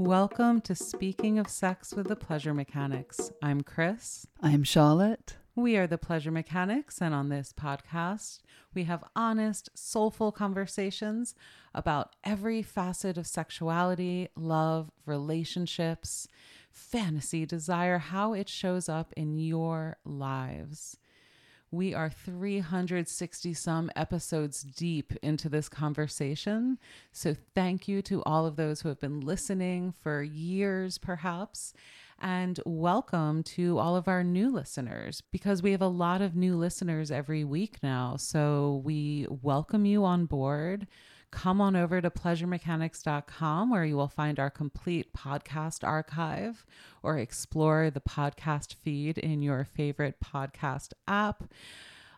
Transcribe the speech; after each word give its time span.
Welcome 0.00 0.62
to 0.62 0.74
Speaking 0.74 1.38
of 1.38 1.50
Sex 1.50 1.92
with 1.92 2.08
the 2.08 2.16
Pleasure 2.16 2.54
Mechanics. 2.54 3.30
I'm 3.42 3.60
Chris. 3.60 4.26
I'm 4.40 4.64
Charlotte. 4.64 5.36
We 5.54 5.76
are 5.76 5.86
the 5.86 5.98
Pleasure 5.98 6.30
Mechanics, 6.30 7.02
and 7.02 7.14
on 7.14 7.28
this 7.28 7.52
podcast, 7.52 8.38
we 8.72 8.84
have 8.84 9.04
honest, 9.14 9.68
soulful 9.74 10.32
conversations 10.32 11.34
about 11.74 12.16
every 12.24 12.62
facet 12.62 13.18
of 13.18 13.26
sexuality, 13.26 14.30
love, 14.34 14.90
relationships, 15.04 16.26
fantasy, 16.72 17.44
desire, 17.44 17.98
how 17.98 18.32
it 18.32 18.48
shows 18.48 18.88
up 18.88 19.12
in 19.18 19.36
your 19.38 19.98
lives. 20.06 20.96
We 21.72 21.94
are 21.94 22.10
360 22.10 23.54
some 23.54 23.92
episodes 23.94 24.62
deep 24.64 25.12
into 25.22 25.48
this 25.48 25.68
conversation. 25.68 26.80
So, 27.12 27.36
thank 27.54 27.86
you 27.86 28.02
to 28.02 28.24
all 28.24 28.44
of 28.44 28.56
those 28.56 28.80
who 28.80 28.88
have 28.88 28.98
been 28.98 29.20
listening 29.20 29.92
for 29.92 30.20
years, 30.20 30.98
perhaps. 30.98 31.72
And 32.18 32.58
welcome 32.66 33.44
to 33.44 33.78
all 33.78 33.94
of 33.94 34.08
our 34.08 34.24
new 34.24 34.50
listeners 34.50 35.22
because 35.30 35.62
we 35.62 35.70
have 35.70 35.80
a 35.80 35.86
lot 35.86 36.20
of 36.20 36.34
new 36.34 36.56
listeners 36.56 37.12
every 37.12 37.44
week 37.44 37.78
now. 37.84 38.16
So, 38.16 38.82
we 38.84 39.28
welcome 39.30 39.86
you 39.86 40.04
on 40.04 40.26
board 40.26 40.88
come 41.30 41.60
on 41.60 41.76
over 41.76 42.00
to 42.00 42.10
pleasuremechanics.com 42.10 43.70
where 43.70 43.84
you 43.84 43.96
will 43.96 44.08
find 44.08 44.38
our 44.38 44.50
complete 44.50 45.12
podcast 45.12 45.84
archive 45.84 46.64
or 47.02 47.18
explore 47.18 47.90
the 47.90 48.00
podcast 48.00 48.74
feed 48.74 49.18
in 49.18 49.42
your 49.42 49.64
favorite 49.64 50.16
podcast 50.24 50.92
app. 51.06 51.44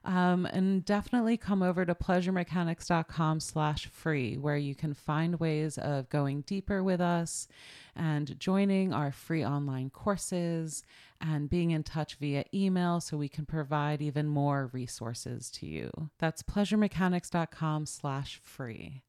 Um, 0.04 0.46
and 0.46 0.84
definitely 0.84 1.36
come 1.36 1.62
over 1.62 1.84
to 1.84 1.94
pleasuremechanics.com 1.94 3.38
slash 3.38 3.86
free 3.86 4.36
where 4.36 4.56
you 4.56 4.74
can 4.74 4.94
find 4.94 5.38
ways 5.38 5.78
of 5.78 6.08
going 6.08 6.40
deeper 6.40 6.82
with 6.82 7.00
us 7.00 7.46
and 7.94 8.38
joining 8.40 8.92
our 8.92 9.12
free 9.12 9.44
online 9.44 9.90
courses 9.90 10.82
and 11.20 11.48
being 11.48 11.70
in 11.70 11.84
touch 11.84 12.16
via 12.16 12.44
email 12.52 13.00
so 13.00 13.16
we 13.16 13.28
can 13.28 13.46
provide 13.46 14.02
even 14.02 14.26
more 14.26 14.70
resources 14.72 15.50
to 15.52 15.66
you. 15.66 15.90
That's 16.18 16.42
pleasuremechanics.com 16.42 17.86
slash 17.86 18.40
free. 18.42 19.02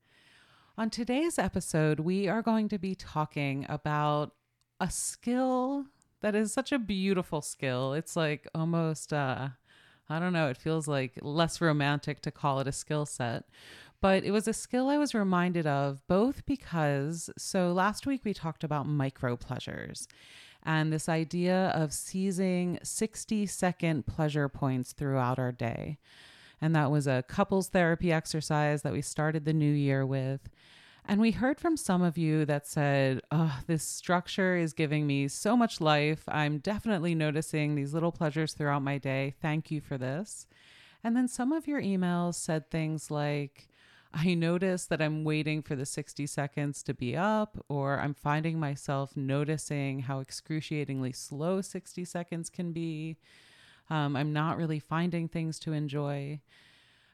On 0.77 0.89
today's 0.89 1.39
episode, 1.39 1.99
we 1.99 2.27
are 2.27 2.41
going 2.43 2.69
to 2.69 2.77
be 2.77 2.93
talking 2.93 3.65
about 3.67 4.33
a 4.79 4.91
skill 4.91 5.85
that 6.21 6.35
is 6.35 6.53
such 6.53 6.71
a 6.71 6.79
beautiful 6.79 7.41
skill. 7.41 7.93
It's 7.93 8.15
like 8.15 8.47
almost 8.55 9.11
uh 9.11 9.49
I 10.13 10.19
don't 10.19 10.33
know, 10.33 10.47
it 10.47 10.57
feels 10.57 10.87
like 10.87 11.17
less 11.21 11.59
romantic 11.59 12.21
to 12.21 12.31
call 12.31 12.59
it 12.59 12.67
a 12.67 12.71
skill 12.71 13.05
set. 13.05 13.45
But 13.99 14.23
it 14.23 14.31
was 14.31 14.47
a 14.47 14.53
skill 14.53 14.89
I 14.89 14.97
was 14.97 15.15
reminded 15.15 15.65
of 15.65 16.05
both 16.07 16.45
because 16.45 17.29
so 17.37 17.71
last 17.71 18.05
week 18.05 18.21
we 18.23 18.33
talked 18.33 18.63
about 18.63 18.85
micro 18.85 19.35
pleasures 19.35 20.07
and 20.61 20.91
this 20.91 21.09
idea 21.09 21.71
of 21.75 21.93
seizing 21.93 22.79
60 22.83 23.45
second 23.45 24.05
pleasure 24.05 24.47
points 24.49 24.93
throughout 24.93 25.39
our 25.39 25.51
day. 25.51 25.97
And 26.61 26.75
that 26.75 26.91
was 26.91 27.07
a 27.07 27.23
couples 27.27 27.69
therapy 27.69 28.11
exercise 28.11 28.81
that 28.83 28.93
we 28.93 29.01
started 29.01 29.45
the 29.45 29.53
new 29.53 29.71
year 29.71 30.05
with. 30.05 30.49
And 31.05 31.19
we 31.19 31.31
heard 31.31 31.59
from 31.59 31.75
some 31.75 32.01
of 32.01 32.17
you 32.17 32.45
that 32.45 32.65
said, 32.65 33.21
oh, 33.29 33.59
this 33.67 33.83
structure 33.83 34.55
is 34.55 34.71
giving 34.71 35.05
me 35.05 35.27
so 35.27 35.57
much 35.57 35.81
life. 35.81 36.23
I'm 36.27 36.59
definitely 36.59 37.13
noticing 37.13 37.75
these 37.75 37.93
little 37.93 38.11
pleasures 38.11 38.53
throughout 38.53 38.83
my 38.83 38.97
day. 38.97 39.35
Thank 39.41 39.69
you 39.69 39.81
for 39.81 39.97
this. 39.97 40.47
And 41.03 41.15
then 41.15 41.27
some 41.27 41.51
of 41.51 41.67
your 41.67 41.81
emails 41.81 42.35
said 42.35 42.71
things 42.71 43.11
like, 43.11 43.67
I 44.13 44.33
notice 44.35 44.85
that 44.85 45.01
I'm 45.01 45.23
waiting 45.23 45.61
for 45.61 45.75
the 45.75 45.85
60 45.85 46.25
seconds 46.27 46.83
to 46.83 46.93
be 46.93 47.17
up, 47.17 47.57
or 47.67 47.99
I'm 47.99 48.13
finding 48.13 48.59
myself 48.59 49.17
noticing 49.17 50.01
how 50.01 50.19
excruciatingly 50.19 51.13
slow 51.13 51.61
60 51.61 52.05
seconds 52.05 52.49
can 52.49 52.71
be. 52.71 53.17
Um, 53.89 54.15
I'm 54.15 54.31
not 54.31 54.57
really 54.57 54.79
finding 54.79 55.27
things 55.27 55.59
to 55.59 55.73
enjoy. 55.73 56.39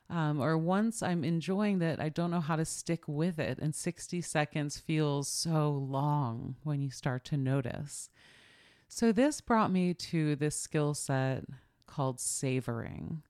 Um, 0.10 0.42
or 0.42 0.58
once 0.58 1.04
I'm 1.04 1.24
enjoying 1.24 1.80
that, 1.80 2.00
I 2.00 2.10
don't 2.10 2.32
know 2.32 2.42
how 2.42 2.56
to 2.56 2.66
stick 2.66 3.04
with 3.08 3.38
it. 3.38 3.60
And 3.60 3.76
60 3.76 4.22
seconds 4.22 4.80
feels 4.80 5.28
so 5.28 5.70
long 5.72 6.56
when 6.64 6.82
you 6.82 6.90
start 6.90 7.24
to 7.26 7.38
notice. 7.38 8.10
So, 8.88 9.12
this 9.12 9.40
brought 9.40 9.72
me 9.72 9.94
to 9.94 10.36
this 10.36 10.60
skill 10.60 10.96
set 10.96 11.44
called 11.86 12.20
savoring. 12.20 13.22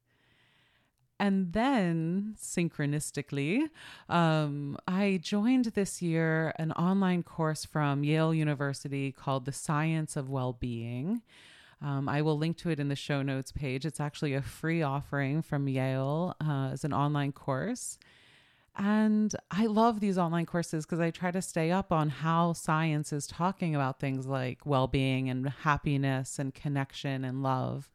And 1.20 1.52
then, 1.52 2.36
synchronistically, 2.42 3.70
um, 4.08 4.78
I 4.88 5.20
joined 5.22 5.66
this 5.66 6.02
year 6.02 6.54
an 6.58 6.72
online 6.72 7.24
course 7.24 7.66
from 7.66 8.06
Yale 8.06 8.34
University 8.34 9.12
called 9.12 9.44
The 9.44 9.52
Science 9.52 10.16
of 10.16 10.30
Well 10.30 10.54
Being. 10.54 11.22
Um, 11.82 12.10
I 12.10 12.22
will 12.22 12.38
link 12.38 12.58
to 12.58 12.70
it 12.70 12.80
in 12.80 12.90
the 12.90 12.96
show 12.96 13.22
notes 13.22 13.52
page. 13.52 13.86
It's 13.86 14.00
actually 14.00 14.34
a 14.34 14.42
free 14.42 14.82
offering 14.82 15.42
from 15.42 15.68
Yale 15.68 16.36
uh, 16.46 16.70
as 16.74 16.84
an 16.84 16.94
online 16.94 17.32
course. 17.32 17.98
And 18.78 19.36
I 19.52 19.66
love 19.66 20.00
these 20.00 20.18
online 20.18 20.46
courses 20.46 20.86
because 20.86 21.00
I 21.00 21.12
try 21.12 21.32
to 21.32 21.42
stay 21.42 21.72
up 21.72 21.92
on 21.92 22.10
how 22.10 22.54
science 22.54 23.12
is 23.12 23.28
talking 23.28 23.76
about 23.76 24.00
things 24.00 24.26
like 24.28 24.66
well 24.66 24.88
being 24.88 25.30
and 25.30 25.50
happiness 25.50 26.40
and 26.40 26.54
connection 26.54 27.26
and 27.26 27.44
love, 27.44 27.92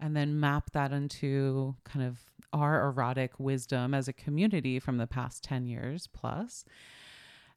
and 0.00 0.16
then 0.16 0.40
map 0.40 0.70
that 0.72 0.92
into 0.92 1.76
kind 1.84 2.04
of 2.04 2.18
our 2.52 2.86
erotic 2.86 3.38
wisdom 3.38 3.94
as 3.94 4.08
a 4.08 4.12
community 4.12 4.80
from 4.80 4.98
the 4.98 5.06
past 5.06 5.44
10 5.44 5.66
years 5.66 6.08
plus. 6.12 6.64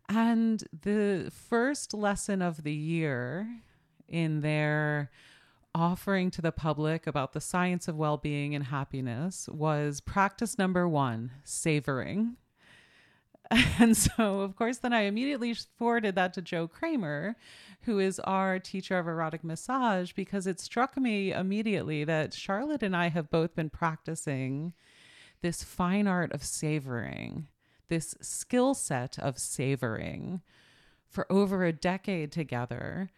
And 0.10 0.64
the 0.80 1.32
first 1.32 1.94
lesson 1.94 2.42
of 2.42 2.64
the 2.64 2.74
year 2.74 3.48
in 4.08 4.42
their 4.42 5.10
offering 5.76 6.30
to 6.32 6.42
the 6.42 6.52
public 6.52 7.08
about 7.08 7.34
the 7.34 7.42
science 7.42 7.88
of 7.88 7.96
well 7.96 8.18
being 8.18 8.54
and 8.54 8.66
happiness 8.66 9.50
was 9.50 10.02
practice 10.02 10.58
number 10.58 10.88
one 10.88 11.32
savoring. 11.44 12.38
And 13.80 13.96
so, 13.96 14.42
of 14.42 14.56
course, 14.56 14.78
then 14.78 14.94
I 14.94 15.02
immediately 15.02 15.54
forwarded 15.54 16.16
that 16.16 16.34
to 16.34 16.42
Joe 16.42 16.68
Kramer, 16.68 17.36
who 17.82 18.00
is 18.00 18.20
our 18.22 18.58
teacher 18.58 18.98
of 18.98 19.08
erotic 19.08 19.44
massage, 19.44 20.12
because 20.14 20.48
it 20.48 20.60
struck 20.60 20.98
me 20.98 21.32
immediately 21.32 22.04
that 22.04 22.34
Charlotte 22.34 22.82
and 22.82 22.96
I 22.96 23.10
have 23.10 23.30
both 23.30 23.54
been 23.54 23.70
practicing 23.70 24.74
this 25.42 25.64
fine 25.64 26.08
art 26.08 26.32
of 26.32 26.44
savoring, 26.44 27.48
this 27.90 28.16
skill 28.22 28.74
set 28.74 29.20
of 29.20 29.38
savoring 29.38 30.42
for 31.10 31.32
over 31.32 31.64
a 31.64 31.74
decade 31.74 32.32
together 32.32 33.12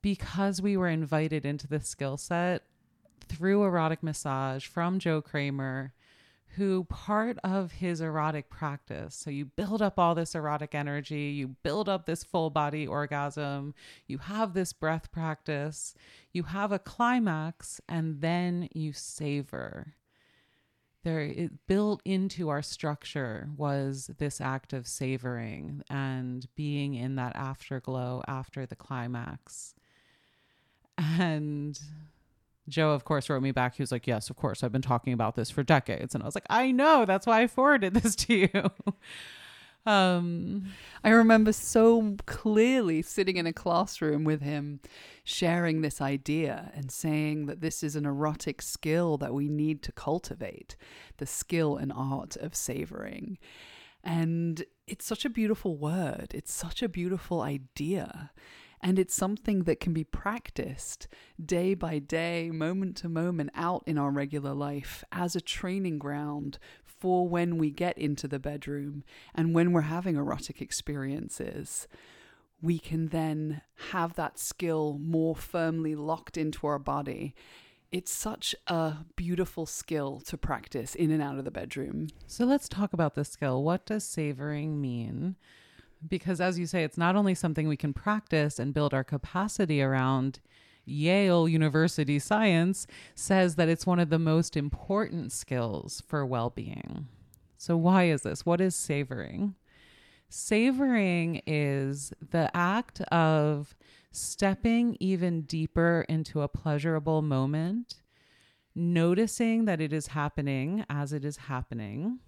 because 0.00 0.62
we 0.62 0.76
were 0.76 0.88
invited 0.88 1.44
into 1.44 1.66
the 1.66 1.80
skill 1.80 2.16
set 2.16 2.62
through 3.28 3.64
erotic 3.64 4.02
massage 4.02 4.66
from 4.66 4.98
Joe 4.98 5.20
Kramer, 5.20 5.92
who 6.56 6.84
part 6.84 7.38
of 7.42 7.72
his 7.72 8.00
erotic 8.00 8.50
practice. 8.50 9.14
So 9.14 9.30
you 9.30 9.46
build 9.46 9.80
up 9.80 9.98
all 9.98 10.14
this 10.14 10.34
erotic 10.34 10.74
energy, 10.74 11.32
you 11.34 11.48
build 11.62 11.88
up 11.88 12.04
this 12.04 12.24
full 12.24 12.50
body 12.50 12.86
orgasm, 12.86 13.74
you 14.06 14.18
have 14.18 14.52
this 14.52 14.72
breath 14.72 15.10
practice, 15.12 15.94
you 16.32 16.44
have 16.44 16.72
a 16.72 16.78
climax, 16.78 17.80
and 17.88 18.20
then 18.20 18.68
you 18.74 18.92
savor. 18.92 19.94
There, 21.04 21.20
it 21.20 21.66
built 21.66 22.00
into 22.04 22.48
our 22.48 22.62
structure 22.62 23.48
was 23.56 24.10
this 24.18 24.40
act 24.40 24.72
of 24.72 24.86
savoring 24.86 25.82
and 25.90 26.46
being 26.54 26.94
in 26.94 27.16
that 27.16 27.34
afterglow 27.34 28.22
after 28.28 28.66
the 28.66 28.76
climax. 28.76 29.74
And 31.18 31.78
Joe, 32.68 32.90
of 32.92 33.04
course, 33.04 33.28
wrote 33.28 33.42
me 33.42 33.52
back. 33.52 33.76
He 33.76 33.82
was 33.82 33.92
like, 33.92 34.06
Yes, 34.06 34.30
of 34.30 34.36
course. 34.36 34.62
I've 34.62 34.72
been 34.72 34.82
talking 34.82 35.12
about 35.12 35.34
this 35.34 35.50
for 35.50 35.62
decades. 35.62 36.14
And 36.14 36.22
I 36.22 36.26
was 36.26 36.34
like, 36.34 36.46
I 36.48 36.70
know. 36.70 37.04
That's 37.04 37.26
why 37.26 37.42
I 37.42 37.46
forwarded 37.46 37.94
this 37.94 38.14
to 38.16 38.34
you. 38.34 38.70
um, 39.90 40.66
I 41.02 41.10
remember 41.10 41.52
so 41.52 42.16
clearly 42.26 43.02
sitting 43.02 43.36
in 43.36 43.46
a 43.46 43.52
classroom 43.52 44.24
with 44.24 44.42
him, 44.42 44.80
sharing 45.24 45.82
this 45.82 46.00
idea 46.00 46.70
and 46.74 46.90
saying 46.90 47.46
that 47.46 47.60
this 47.60 47.82
is 47.82 47.96
an 47.96 48.06
erotic 48.06 48.62
skill 48.62 49.18
that 49.18 49.34
we 49.34 49.48
need 49.48 49.82
to 49.82 49.92
cultivate 49.92 50.76
the 51.16 51.26
skill 51.26 51.76
and 51.76 51.92
art 51.92 52.36
of 52.36 52.54
savoring. 52.54 53.38
And 54.04 54.64
it's 54.86 55.04
such 55.04 55.24
a 55.24 55.30
beautiful 55.30 55.76
word, 55.76 56.28
it's 56.34 56.52
such 56.52 56.82
a 56.82 56.88
beautiful 56.88 57.40
idea. 57.40 58.30
And 58.82 58.98
it's 58.98 59.14
something 59.14 59.62
that 59.64 59.78
can 59.78 59.92
be 59.92 60.04
practiced 60.04 61.06
day 61.44 61.74
by 61.74 62.00
day, 62.00 62.50
moment 62.50 62.96
to 62.98 63.08
moment, 63.08 63.50
out 63.54 63.84
in 63.86 63.96
our 63.96 64.10
regular 64.10 64.54
life 64.54 65.04
as 65.12 65.36
a 65.36 65.40
training 65.40 65.98
ground 65.98 66.58
for 66.84 67.28
when 67.28 67.58
we 67.58 67.70
get 67.70 67.96
into 67.96 68.26
the 68.26 68.40
bedroom 68.40 69.04
and 69.34 69.54
when 69.54 69.72
we're 69.72 69.82
having 69.82 70.16
erotic 70.16 70.60
experiences. 70.60 71.86
We 72.60 72.78
can 72.78 73.08
then 73.08 73.62
have 73.90 74.14
that 74.14 74.38
skill 74.38 74.98
more 75.00 75.36
firmly 75.36 75.94
locked 75.94 76.36
into 76.36 76.66
our 76.66 76.78
body 76.78 77.34
it's 77.92 78.10
such 78.10 78.54
a 78.66 78.94
beautiful 79.16 79.66
skill 79.66 80.18
to 80.20 80.38
practice 80.38 80.94
in 80.94 81.10
and 81.10 81.22
out 81.22 81.38
of 81.38 81.44
the 81.44 81.50
bedroom. 81.50 82.08
So 82.26 82.46
let's 82.46 82.68
talk 82.68 82.94
about 82.94 83.14
the 83.14 83.24
skill. 83.24 83.62
What 83.62 83.84
does 83.84 84.04
savoring 84.04 84.80
mean? 84.80 85.36
Because 86.08 86.40
as 86.40 86.58
you 86.58 86.66
say, 86.66 86.84
it's 86.84 86.98
not 86.98 87.16
only 87.16 87.34
something 87.34 87.68
we 87.68 87.76
can 87.76 87.92
practice 87.92 88.58
and 88.58 88.74
build 88.74 88.92
our 88.92 89.04
capacity 89.04 89.82
around. 89.82 90.40
Yale 90.84 91.48
University 91.48 92.18
Science 92.18 92.88
says 93.14 93.54
that 93.54 93.68
it's 93.68 93.86
one 93.86 94.00
of 94.00 94.10
the 94.10 94.18
most 94.18 94.56
important 94.56 95.30
skills 95.30 96.02
for 96.08 96.26
well 96.26 96.50
being. 96.50 97.06
So, 97.56 97.76
why 97.76 98.04
is 98.04 98.22
this? 98.22 98.44
What 98.44 98.60
is 98.60 98.74
savoring? 98.74 99.54
Savoring 100.28 101.42
is 101.46 102.12
the 102.30 102.50
act 102.56 103.00
of 103.02 103.76
stepping 104.10 104.96
even 104.98 105.42
deeper 105.42 106.04
into 106.08 106.42
a 106.42 106.48
pleasurable 106.48 107.22
moment, 107.22 108.02
noticing 108.74 109.66
that 109.66 109.80
it 109.80 109.92
is 109.92 110.08
happening 110.08 110.84
as 110.88 111.12
it 111.12 111.24
is 111.24 111.36
happening, 111.36 112.18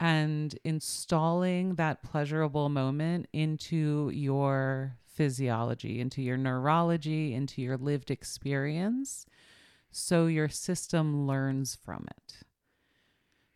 and 0.00 0.58
installing 0.64 1.74
that 1.74 2.02
pleasurable 2.02 2.68
moment 2.68 3.26
into 3.32 4.10
your 4.14 4.96
physiology, 5.04 6.00
into 6.00 6.22
your 6.22 6.36
neurology, 6.36 7.34
into 7.34 7.60
your 7.60 7.76
lived 7.76 8.10
experience, 8.10 9.26
so 9.90 10.26
your 10.26 10.48
system 10.48 11.26
learns 11.26 11.74
from 11.74 12.06
it. 12.08 12.34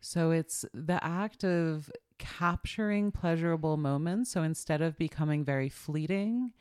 So 0.01 0.31
it's 0.31 0.65
the 0.73 1.01
act 1.01 1.45
of 1.45 1.89
capturing 2.19 3.11
pleasurable 3.11 3.77
moments. 3.77 4.31
So 4.31 4.43
instead 4.43 4.81
of 4.81 4.97
becoming 4.97 5.45
very 5.45 5.69
fleeting, 5.69 6.51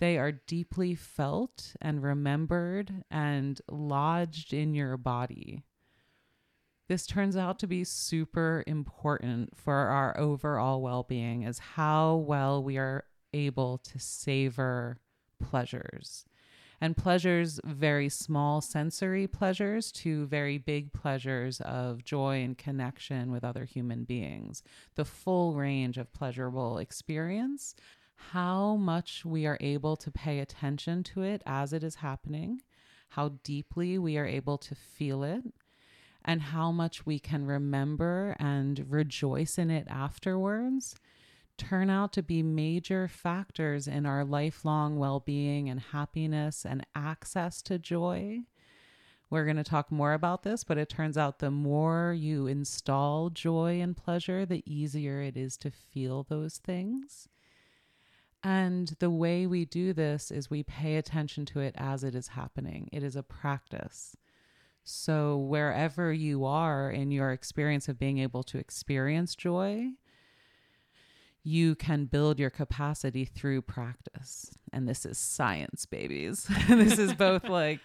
they 0.00 0.18
are 0.18 0.32
deeply 0.32 0.94
felt 0.94 1.74
and 1.80 2.02
remembered 2.02 3.04
and 3.10 3.60
lodged 3.70 4.52
in 4.52 4.74
your 4.74 4.96
body. 4.96 5.62
This 6.88 7.06
turns 7.06 7.36
out 7.36 7.58
to 7.58 7.66
be 7.66 7.84
super 7.84 8.64
important 8.66 9.54
for 9.54 9.74
our 9.74 10.18
overall 10.18 10.80
well 10.80 11.02
being, 11.02 11.42
is 11.42 11.58
how 11.58 12.16
well 12.16 12.62
we 12.62 12.78
are 12.78 13.04
able 13.34 13.76
to 13.78 13.98
savor 13.98 14.98
pleasures. 15.38 16.24
And 16.80 16.96
pleasures, 16.96 17.60
very 17.64 18.08
small 18.08 18.62
sensory 18.62 19.26
pleasures 19.26 19.92
to 19.92 20.26
very 20.26 20.56
big 20.56 20.92
pleasures 20.92 21.60
of 21.60 22.04
joy 22.04 22.42
and 22.42 22.56
connection 22.56 23.32
with 23.32 23.44
other 23.44 23.64
human 23.64 24.04
beings. 24.04 24.62
The 24.94 25.04
full 25.04 25.54
range 25.56 25.98
of 25.98 26.12
pleasurable 26.12 26.78
experience, 26.78 27.74
how 28.14 28.76
much 28.76 29.24
we 29.26 29.44
are 29.44 29.58
able 29.60 29.96
to 29.96 30.10
pay 30.10 30.38
attention 30.38 31.02
to 31.02 31.22
it 31.22 31.42
as 31.44 31.74
it 31.74 31.84
is 31.84 31.96
happening, 31.96 32.62
how 33.10 33.30
deeply 33.42 33.98
we 33.98 34.16
are 34.16 34.26
able 34.26 34.56
to 34.58 34.74
feel 34.74 35.22
it, 35.24 35.42
and 36.28 36.42
how 36.42 36.70
much 36.70 37.06
we 37.06 37.18
can 37.18 37.46
remember 37.46 38.36
and 38.38 38.84
rejoice 38.90 39.56
in 39.56 39.70
it 39.70 39.86
afterwards 39.88 40.94
turn 41.56 41.90
out 41.90 42.12
to 42.12 42.22
be 42.22 42.42
major 42.42 43.08
factors 43.08 43.88
in 43.88 44.06
our 44.06 44.24
lifelong 44.24 44.98
well 44.98 45.20
being 45.20 45.68
and 45.68 45.80
happiness 45.80 46.64
and 46.64 46.86
access 46.94 47.60
to 47.62 47.78
joy. 47.78 48.40
We're 49.30 49.44
going 49.44 49.56
to 49.56 49.64
talk 49.64 49.90
more 49.90 50.14
about 50.14 50.42
this, 50.42 50.64
but 50.64 50.78
it 50.78 50.88
turns 50.88 51.18
out 51.18 51.38
the 51.38 51.50
more 51.50 52.14
you 52.16 52.46
install 52.46 53.28
joy 53.28 53.80
and 53.80 53.96
pleasure, 53.96 54.46
the 54.46 54.62
easier 54.64 55.20
it 55.20 55.36
is 55.36 55.56
to 55.58 55.70
feel 55.70 56.22
those 56.22 56.58
things. 56.58 57.28
And 58.42 58.94
the 59.00 59.10
way 59.10 59.46
we 59.46 59.64
do 59.64 59.92
this 59.92 60.30
is 60.30 60.48
we 60.48 60.62
pay 60.62 60.96
attention 60.96 61.44
to 61.46 61.60
it 61.60 61.74
as 61.76 62.04
it 62.04 62.14
is 62.14 62.28
happening. 62.28 62.88
It 62.92 63.02
is 63.02 63.16
a 63.16 63.22
practice. 63.22 64.16
So, 64.90 65.36
wherever 65.36 66.10
you 66.14 66.46
are 66.46 66.90
in 66.90 67.10
your 67.10 67.30
experience 67.30 67.90
of 67.90 67.98
being 67.98 68.16
able 68.16 68.42
to 68.44 68.56
experience 68.56 69.34
joy, 69.34 69.90
you 71.42 71.74
can 71.74 72.06
build 72.06 72.38
your 72.38 72.48
capacity 72.48 73.26
through 73.26 73.60
practice. 73.60 74.56
And 74.72 74.88
this 74.88 75.04
is 75.04 75.18
science, 75.18 75.84
babies. 75.84 76.48
this 76.68 76.98
is 76.98 77.12
both 77.12 77.44
like 77.50 77.80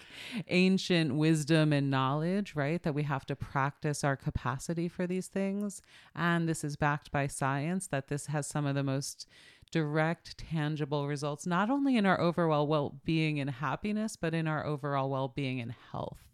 ancient 0.48 1.16
wisdom 1.16 1.74
and 1.74 1.92
knowledge, 1.92 2.56
right? 2.56 2.82
That 2.84 2.96
we 2.96 3.04
have 3.04 3.26
to 3.26 3.36
practice 3.36 4.06
our 4.06 4.16
capacity 4.16 4.88
for 4.88 5.06
these 5.06 5.28
things. 5.28 5.82
And 6.16 6.48
this 6.48 6.64
is 6.64 6.78
backed 6.78 7.12
by 7.12 7.28
science, 7.28 7.86
that 7.88 8.08
this 8.08 8.28
has 8.28 8.48
some 8.48 8.66
of 8.66 8.76
the 8.76 8.84
most 8.84 9.28
direct, 9.72 10.38
tangible 10.38 11.06
results, 11.10 11.46
not 11.46 11.70
only 11.70 11.98
in 11.98 12.06
our 12.06 12.22
overall 12.22 12.66
well 12.66 12.96
being 13.04 13.42
and 13.42 13.50
happiness, 13.50 14.16
but 14.16 14.34
in 14.34 14.48
our 14.48 14.66
overall 14.66 15.10
well 15.10 15.28
being 15.28 15.60
and 15.60 15.74
health. 15.92 16.33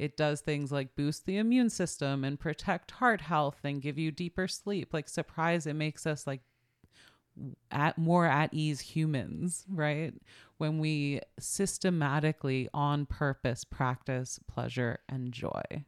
It 0.00 0.16
does 0.16 0.40
things 0.40 0.72
like 0.72 0.96
boost 0.96 1.26
the 1.26 1.36
immune 1.36 1.68
system 1.68 2.24
and 2.24 2.40
protect 2.40 2.92
heart 2.92 3.20
health 3.20 3.58
and 3.62 3.82
give 3.82 3.98
you 3.98 4.10
deeper 4.10 4.48
sleep. 4.48 4.94
Like 4.94 5.10
surprise, 5.10 5.66
it 5.66 5.74
makes 5.74 6.06
us 6.06 6.26
like 6.26 6.40
at 7.70 7.98
more 7.98 8.24
at 8.24 8.48
ease 8.54 8.80
humans, 8.80 9.66
right? 9.68 10.14
When 10.56 10.78
we 10.78 11.20
systematically 11.38 12.70
on 12.72 13.04
purpose 13.04 13.62
practice 13.62 14.40
pleasure 14.48 15.00
and 15.06 15.32
joy. 15.32 15.84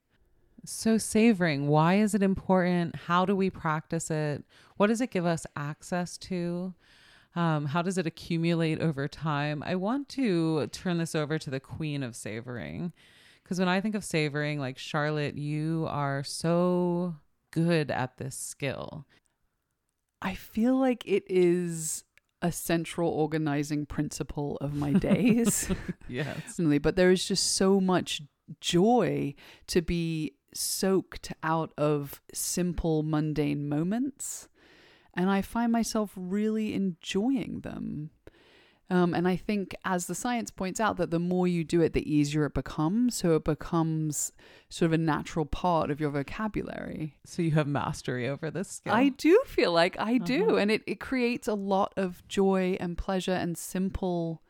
So, 0.66 0.98
savoring, 0.98 1.68
why 1.68 1.94
is 1.94 2.14
it 2.14 2.22
important? 2.22 2.94
How 2.94 3.24
do 3.24 3.34
we 3.34 3.48
practice 3.48 4.10
it? 4.10 4.44
What 4.76 4.88
does 4.88 5.00
it 5.00 5.10
give 5.10 5.24
us 5.24 5.46
access 5.56 6.18
to? 6.18 6.74
Um, 7.34 7.64
how 7.64 7.80
does 7.80 7.96
it 7.96 8.06
accumulate 8.06 8.78
over 8.78 9.08
time? 9.08 9.62
I 9.64 9.74
want 9.74 10.10
to 10.10 10.66
turn 10.66 10.98
this 10.98 11.14
over 11.14 11.38
to 11.38 11.48
the 11.48 11.60
queen 11.60 12.02
of 12.02 12.14
savoring 12.14 12.92
because 13.52 13.58
when 13.58 13.68
I 13.68 13.82
think 13.82 13.94
of 13.94 14.02
savoring, 14.02 14.58
like 14.58 14.78
Charlotte, 14.78 15.36
you 15.36 15.86
are 15.90 16.24
so 16.24 17.16
good 17.50 17.90
at 17.90 18.16
this 18.16 18.34
skill. 18.34 19.04
I 20.22 20.34
feel 20.34 20.78
like 20.78 21.02
it 21.04 21.24
is 21.26 22.02
a 22.40 22.50
central 22.50 23.10
organizing 23.10 23.84
principle 23.84 24.56
of 24.62 24.72
my 24.72 24.92
days. 24.94 25.70
yes. 26.08 26.58
But 26.80 26.96
there 26.96 27.10
is 27.10 27.28
just 27.28 27.54
so 27.54 27.78
much 27.78 28.22
joy 28.62 29.34
to 29.66 29.82
be 29.82 30.32
soaked 30.54 31.34
out 31.42 31.74
of 31.76 32.22
simple, 32.32 33.02
mundane 33.02 33.68
moments. 33.68 34.48
And 35.12 35.28
I 35.28 35.42
find 35.42 35.70
myself 35.70 36.12
really 36.16 36.72
enjoying 36.72 37.60
them. 37.60 38.12
Um, 38.92 39.14
and 39.14 39.26
I 39.26 39.36
think, 39.36 39.74
as 39.86 40.06
the 40.06 40.14
science 40.14 40.50
points 40.50 40.78
out, 40.78 40.98
that 40.98 41.10
the 41.10 41.18
more 41.18 41.48
you 41.48 41.64
do 41.64 41.80
it, 41.80 41.94
the 41.94 42.14
easier 42.14 42.44
it 42.44 42.52
becomes. 42.52 43.16
So 43.16 43.36
it 43.36 43.44
becomes 43.44 44.32
sort 44.68 44.90
of 44.90 44.92
a 44.92 44.98
natural 44.98 45.46
part 45.46 45.90
of 45.90 45.98
your 45.98 46.10
vocabulary. 46.10 47.16
So 47.24 47.40
you 47.40 47.52
have 47.52 47.66
mastery 47.66 48.28
over 48.28 48.50
this 48.50 48.68
skill. 48.68 48.92
I 48.92 49.08
do 49.08 49.42
feel 49.46 49.72
like 49.72 49.98
I 49.98 50.18
do. 50.18 50.48
Uh-huh. 50.48 50.56
And 50.56 50.70
it, 50.70 50.82
it 50.86 51.00
creates 51.00 51.48
a 51.48 51.54
lot 51.54 51.94
of 51.96 52.22
joy 52.28 52.76
and 52.80 52.98
pleasure 52.98 53.32
and 53.32 53.56
simple 53.56 54.42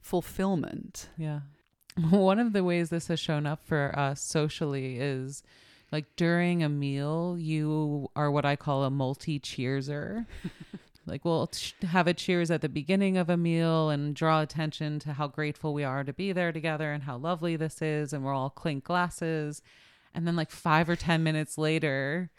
fulfillment. 0.00 1.08
Yeah. 1.16 1.40
One 2.10 2.38
of 2.38 2.52
the 2.52 2.62
ways 2.62 2.90
this 2.90 3.08
has 3.08 3.18
shown 3.18 3.44
up 3.44 3.64
for 3.64 3.92
us 3.98 4.20
socially 4.20 4.98
is 5.00 5.42
like 5.90 6.04
during 6.14 6.62
a 6.62 6.68
meal, 6.68 7.34
you 7.36 8.08
are 8.14 8.30
what 8.30 8.44
I 8.44 8.54
call 8.54 8.84
a 8.84 8.90
multi 8.90 9.40
cheerser. 9.40 10.26
like 11.10 11.24
we'll 11.24 11.50
have 11.88 12.06
a 12.06 12.14
cheers 12.14 12.50
at 12.50 12.62
the 12.62 12.68
beginning 12.68 13.16
of 13.16 13.28
a 13.28 13.36
meal 13.36 13.90
and 13.90 14.14
draw 14.14 14.40
attention 14.40 14.98
to 15.00 15.12
how 15.12 15.26
grateful 15.26 15.74
we 15.74 15.84
are 15.84 16.04
to 16.04 16.12
be 16.12 16.32
there 16.32 16.52
together 16.52 16.92
and 16.92 17.02
how 17.02 17.16
lovely 17.16 17.56
this 17.56 17.82
is 17.82 18.12
and 18.12 18.24
we'll 18.24 18.34
all 18.34 18.50
clink 18.50 18.84
glasses. 18.84 19.60
And 20.14 20.26
then 20.26 20.36
like 20.36 20.50
5 20.50 20.88
or 20.88 20.96
10 20.96 21.22
minutes 21.22 21.58
later 21.58 22.30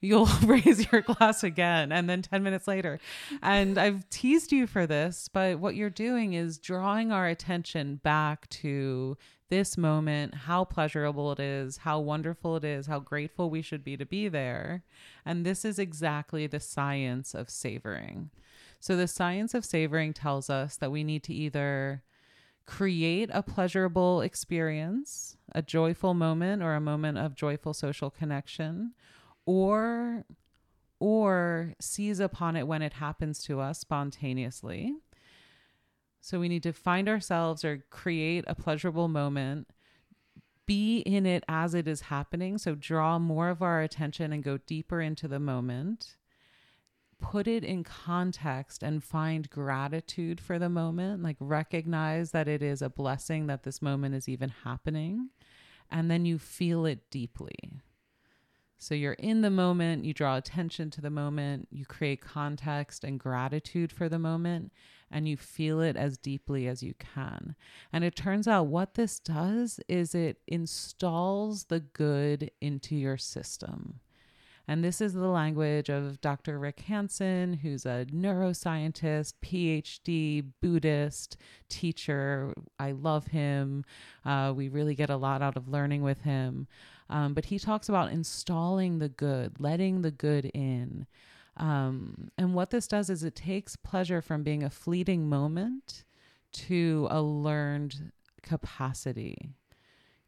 you'll 0.00 0.26
raise 0.44 0.92
your 0.92 1.00
glass 1.00 1.42
again 1.42 1.90
and 1.90 2.08
then 2.08 2.22
10 2.22 2.42
minutes 2.42 2.68
later. 2.68 3.00
And 3.42 3.78
I've 3.78 4.08
teased 4.10 4.52
you 4.52 4.66
for 4.66 4.86
this 4.86 5.28
but 5.32 5.58
what 5.58 5.74
you're 5.74 5.90
doing 5.90 6.34
is 6.34 6.58
drawing 6.58 7.10
our 7.10 7.26
attention 7.26 7.96
back 7.96 8.48
to 8.50 9.16
this 9.48 9.76
moment, 9.76 10.34
how 10.34 10.64
pleasurable 10.64 11.32
it 11.32 11.40
is, 11.40 11.78
how 11.78 12.00
wonderful 12.00 12.56
it 12.56 12.64
is, 12.64 12.86
how 12.86 13.00
grateful 13.00 13.50
we 13.50 13.62
should 13.62 13.84
be 13.84 13.96
to 13.96 14.06
be 14.06 14.28
there. 14.28 14.82
And 15.24 15.44
this 15.44 15.64
is 15.64 15.78
exactly 15.78 16.46
the 16.46 16.60
science 16.60 17.34
of 17.34 17.50
savoring. 17.50 18.30
So, 18.80 18.96
the 18.96 19.08
science 19.08 19.54
of 19.54 19.64
savoring 19.64 20.12
tells 20.12 20.48
us 20.48 20.76
that 20.76 20.92
we 20.92 21.02
need 21.02 21.22
to 21.24 21.34
either 21.34 22.02
create 22.66 23.30
a 23.32 23.42
pleasurable 23.42 24.20
experience, 24.20 25.36
a 25.52 25.62
joyful 25.62 26.14
moment, 26.14 26.62
or 26.62 26.74
a 26.74 26.80
moment 26.80 27.18
of 27.18 27.34
joyful 27.34 27.74
social 27.74 28.10
connection, 28.10 28.92
or 29.46 30.24
or 31.00 31.74
seize 31.80 32.20
upon 32.20 32.56
it 32.56 32.66
when 32.66 32.82
it 32.82 32.94
happens 32.94 33.42
to 33.44 33.60
us 33.60 33.78
spontaneously 33.78 34.96
so 36.20 36.40
we 36.40 36.48
need 36.48 36.62
to 36.64 36.72
find 36.72 37.08
ourselves 37.08 37.64
or 37.64 37.84
create 37.90 38.44
a 38.46 38.54
pleasurable 38.54 39.08
moment, 39.08 39.68
be 40.66 40.98
in 40.98 41.24
it 41.24 41.44
as 41.48 41.74
it 41.74 41.88
is 41.88 42.02
happening. 42.02 42.58
So 42.58 42.74
draw 42.74 43.18
more 43.18 43.48
of 43.48 43.62
our 43.62 43.80
attention 43.80 44.32
and 44.32 44.42
go 44.42 44.58
deeper 44.58 45.00
into 45.00 45.26
the 45.26 45.40
moment. 45.40 46.16
Put 47.20 47.48
it 47.48 47.64
in 47.64 47.82
context 47.82 48.82
and 48.82 49.02
find 49.02 49.48
gratitude 49.50 50.40
for 50.40 50.58
the 50.58 50.68
moment. 50.68 51.22
Like 51.22 51.36
recognize 51.40 52.32
that 52.32 52.46
it 52.46 52.62
is 52.62 52.82
a 52.82 52.90
blessing 52.90 53.46
that 53.46 53.62
this 53.62 53.80
moment 53.80 54.14
is 54.14 54.28
even 54.28 54.50
happening. 54.64 55.30
And 55.90 56.10
then 56.10 56.26
you 56.26 56.38
feel 56.38 56.84
it 56.84 57.10
deeply. 57.10 57.80
So 58.78 58.94
you're 58.94 59.14
in 59.14 59.40
the 59.40 59.50
moment, 59.50 60.04
you 60.04 60.14
draw 60.14 60.36
attention 60.36 60.90
to 60.92 61.00
the 61.00 61.10
moment, 61.10 61.66
you 61.70 61.84
create 61.84 62.20
context 62.20 63.02
and 63.02 63.18
gratitude 63.18 63.90
for 63.90 64.08
the 64.08 64.20
moment, 64.20 64.72
and 65.10 65.28
you 65.28 65.36
feel 65.36 65.80
it 65.80 65.96
as 65.96 66.16
deeply 66.16 66.68
as 66.68 66.82
you 66.82 66.94
can. 66.94 67.56
And 67.92 68.04
it 68.04 68.14
turns 68.14 68.46
out 68.46 68.68
what 68.68 68.94
this 68.94 69.18
does 69.18 69.80
is 69.88 70.14
it 70.14 70.38
installs 70.46 71.64
the 71.64 71.80
good 71.80 72.52
into 72.60 72.94
your 72.94 73.16
system. 73.16 74.00
And 74.70 74.84
this 74.84 75.00
is 75.00 75.14
the 75.14 75.28
language 75.28 75.88
of 75.88 76.20
Dr. 76.20 76.58
Rick 76.58 76.80
Hanson, 76.80 77.54
who's 77.54 77.86
a 77.86 78.06
neuroscientist, 78.12 79.32
PhD, 79.42 80.44
Buddhist 80.60 81.38
teacher. 81.70 82.52
I 82.78 82.92
love 82.92 83.28
him. 83.28 83.86
Uh, 84.26 84.52
we 84.54 84.68
really 84.68 84.94
get 84.94 85.08
a 85.08 85.16
lot 85.16 85.40
out 85.40 85.56
of 85.56 85.68
learning 85.68 86.02
with 86.02 86.20
him. 86.20 86.68
Um, 87.10 87.34
but 87.34 87.46
he 87.46 87.58
talks 87.58 87.88
about 87.88 88.12
installing 88.12 88.98
the 88.98 89.08
good, 89.08 89.58
letting 89.58 90.02
the 90.02 90.10
good 90.10 90.46
in. 90.46 91.06
Um, 91.56 92.30
and 92.36 92.54
what 92.54 92.70
this 92.70 92.86
does 92.86 93.10
is 93.10 93.24
it 93.24 93.34
takes 93.34 93.76
pleasure 93.76 94.20
from 94.22 94.42
being 94.42 94.62
a 94.62 94.70
fleeting 94.70 95.28
moment 95.28 96.04
to 96.52 97.08
a 97.10 97.20
learned 97.20 98.12
capacity. 98.42 99.54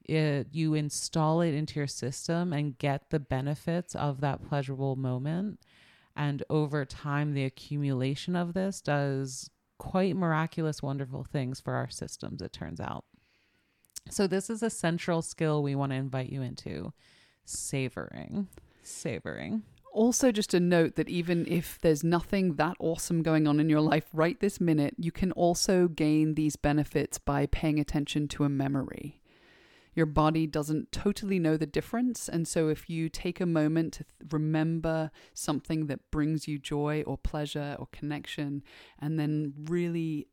It, 0.04 0.48
you 0.52 0.74
install 0.74 1.40
it 1.40 1.54
into 1.54 1.78
your 1.78 1.86
system 1.86 2.52
and 2.52 2.78
get 2.78 3.10
the 3.10 3.20
benefits 3.20 3.94
of 3.94 4.20
that 4.22 4.48
pleasurable 4.48 4.96
moment. 4.96 5.60
And 6.16 6.42
over 6.50 6.84
time, 6.84 7.34
the 7.34 7.44
accumulation 7.44 8.34
of 8.34 8.52
this 8.52 8.80
does 8.80 9.50
quite 9.78 10.16
miraculous, 10.16 10.82
wonderful 10.82 11.24
things 11.24 11.60
for 11.60 11.74
our 11.74 11.88
systems, 11.88 12.42
it 12.42 12.52
turns 12.52 12.80
out. 12.80 13.04
So, 14.08 14.26
this 14.26 14.50
is 14.50 14.62
a 14.62 14.70
central 14.70 15.22
skill 15.22 15.62
we 15.62 15.74
want 15.74 15.92
to 15.92 15.96
invite 15.96 16.30
you 16.30 16.42
into 16.42 16.92
savoring. 17.44 18.48
Savoring. 18.82 19.62
Also, 19.92 20.30
just 20.30 20.54
a 20.54 20.60
note 20.60 20.94
that 20.94 21.08
even 21.08 21.46
if 21.48 21.78
there's 21.80 22.04
nothing 22.04 22.54
that 22.54 22.76
awesome 22.78 23.22
going 23.22 23.48
on 23.48 23.58
in 23.58 23.68
your 23.68 23.80
life 23.80 24.06
right 24.12 24.38
this 24.38 24.60
minute, 24.60 24.94
you 24.98 25.10
can 25.10 25.32
also 25.32 25.88
gain 25.88 26.34
these 26.34 26.54
benefits 26.56 27.18
by 27.18 27.46
paying 27.46 27.80
attention 27.80 28.28
to 28.28 28.44
a 28.44 28.48
memory. 28.48 29.20
Your 29.94 30.06
body 30.06 30.46
doesn't 30.46 30.92
totally 30.92 31.40
know 31.40 31.56
the 31.56 31.66
difference. 31.66 32.28
And 32.28 32.46
so, 32.46 32.68
if 32.68 32.88
you 32.88 33.08
take 33.08 33.40
a 33.40 33.46
moment 33.46 33.94
to 33.94 34.04
th- 34.04 34.32
remember 34.32 35.10
something 35.34 35.86
that 35.86 36.10
brings 36.12 36.46
you 36.46 36.58
joy 36.58 37.02
or 37.06 37.18
pleasure 37.18 37.76
or 37.78 37.88
connection, 37.90 38.62
and 39.00 39.18
then 39.18 39.54
really 39.64 40.28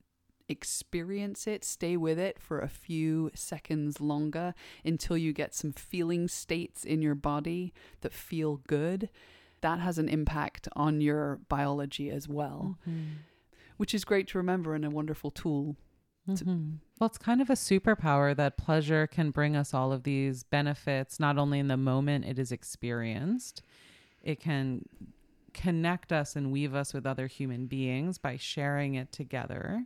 experience 0.50 1.48
it, 1.48 1.63
stay 1.63 1.98
with 1.98 2.20
it 2.20 2.39
for 2.39 2.60
a 2.60 2.68
few 2.68 3.32
seconds 3.34 4.00
longer 4.00 4.54
until 4.86 5.18
you 5.18 5.34
get 5.34 5.54
some 5.54 5.72
feeling 5.72 6.27
states 6.27 6.84
in 6.84 7.01
your 7.01 7.16
body 7.16 7.74
that 8.01 8.13
feel 8.13 8.62
good, 8.68 9.10
that 9.62 9.80
has 9.80 9.98
an 9.98 10.10
impact 10.10 10.68
on 10.75 11.01
your 11.01 11.39
biology 11.50 12.10
as 12.10 12.27
well, 12.27 12.77
mm-hmm. 12.88 13.18
which 13.77 13.94
is 13.94 14.06
great 14.06 14.27
to 14.30 14.38
remember 14.38 14.74
and 14.75 14.86
a 14.86 14.89
wonderful 14.89 15.32
tool. 15.32 15.75
Mm-hmm. 16.30 16.75
Well, 17.00 17.08
it's 17.08 17.18
kind 17.18 17.42
of 17.42 17.50
a 17.50 17.54
superpower 17.54 18.36
that 18.36 18.58
pleasure 18.58 19.08
can 19.08 19.32
bring 19.32 19.56
us 19.56 19.74
all 19.74 19.92
of 19.92 20.04
these 20.04 20.44
benefits, 20.44 21.20
not 21.20 21.38
only 21.38 21.60
in 21.60 21.68
the 21.68 21.77
moment 21.77 22.25
it 22.25 22.38
is 22.38 22.51
experienced, 22.51 23.62
it 24.22 24.39
can 24.39 24.84
connect 25.54 26.12
us 26.12 26.36
and 26.36 26.51
weave 26.51 26.75
us 26.75 26.94
with 26.94 27.06
other 27.06 27.27
human 27.27 27.66
beings 27.66 28.18
by 28.18 28.38
sharing 28.38 28.96
it 28.96 29.12
together 29.12 29.86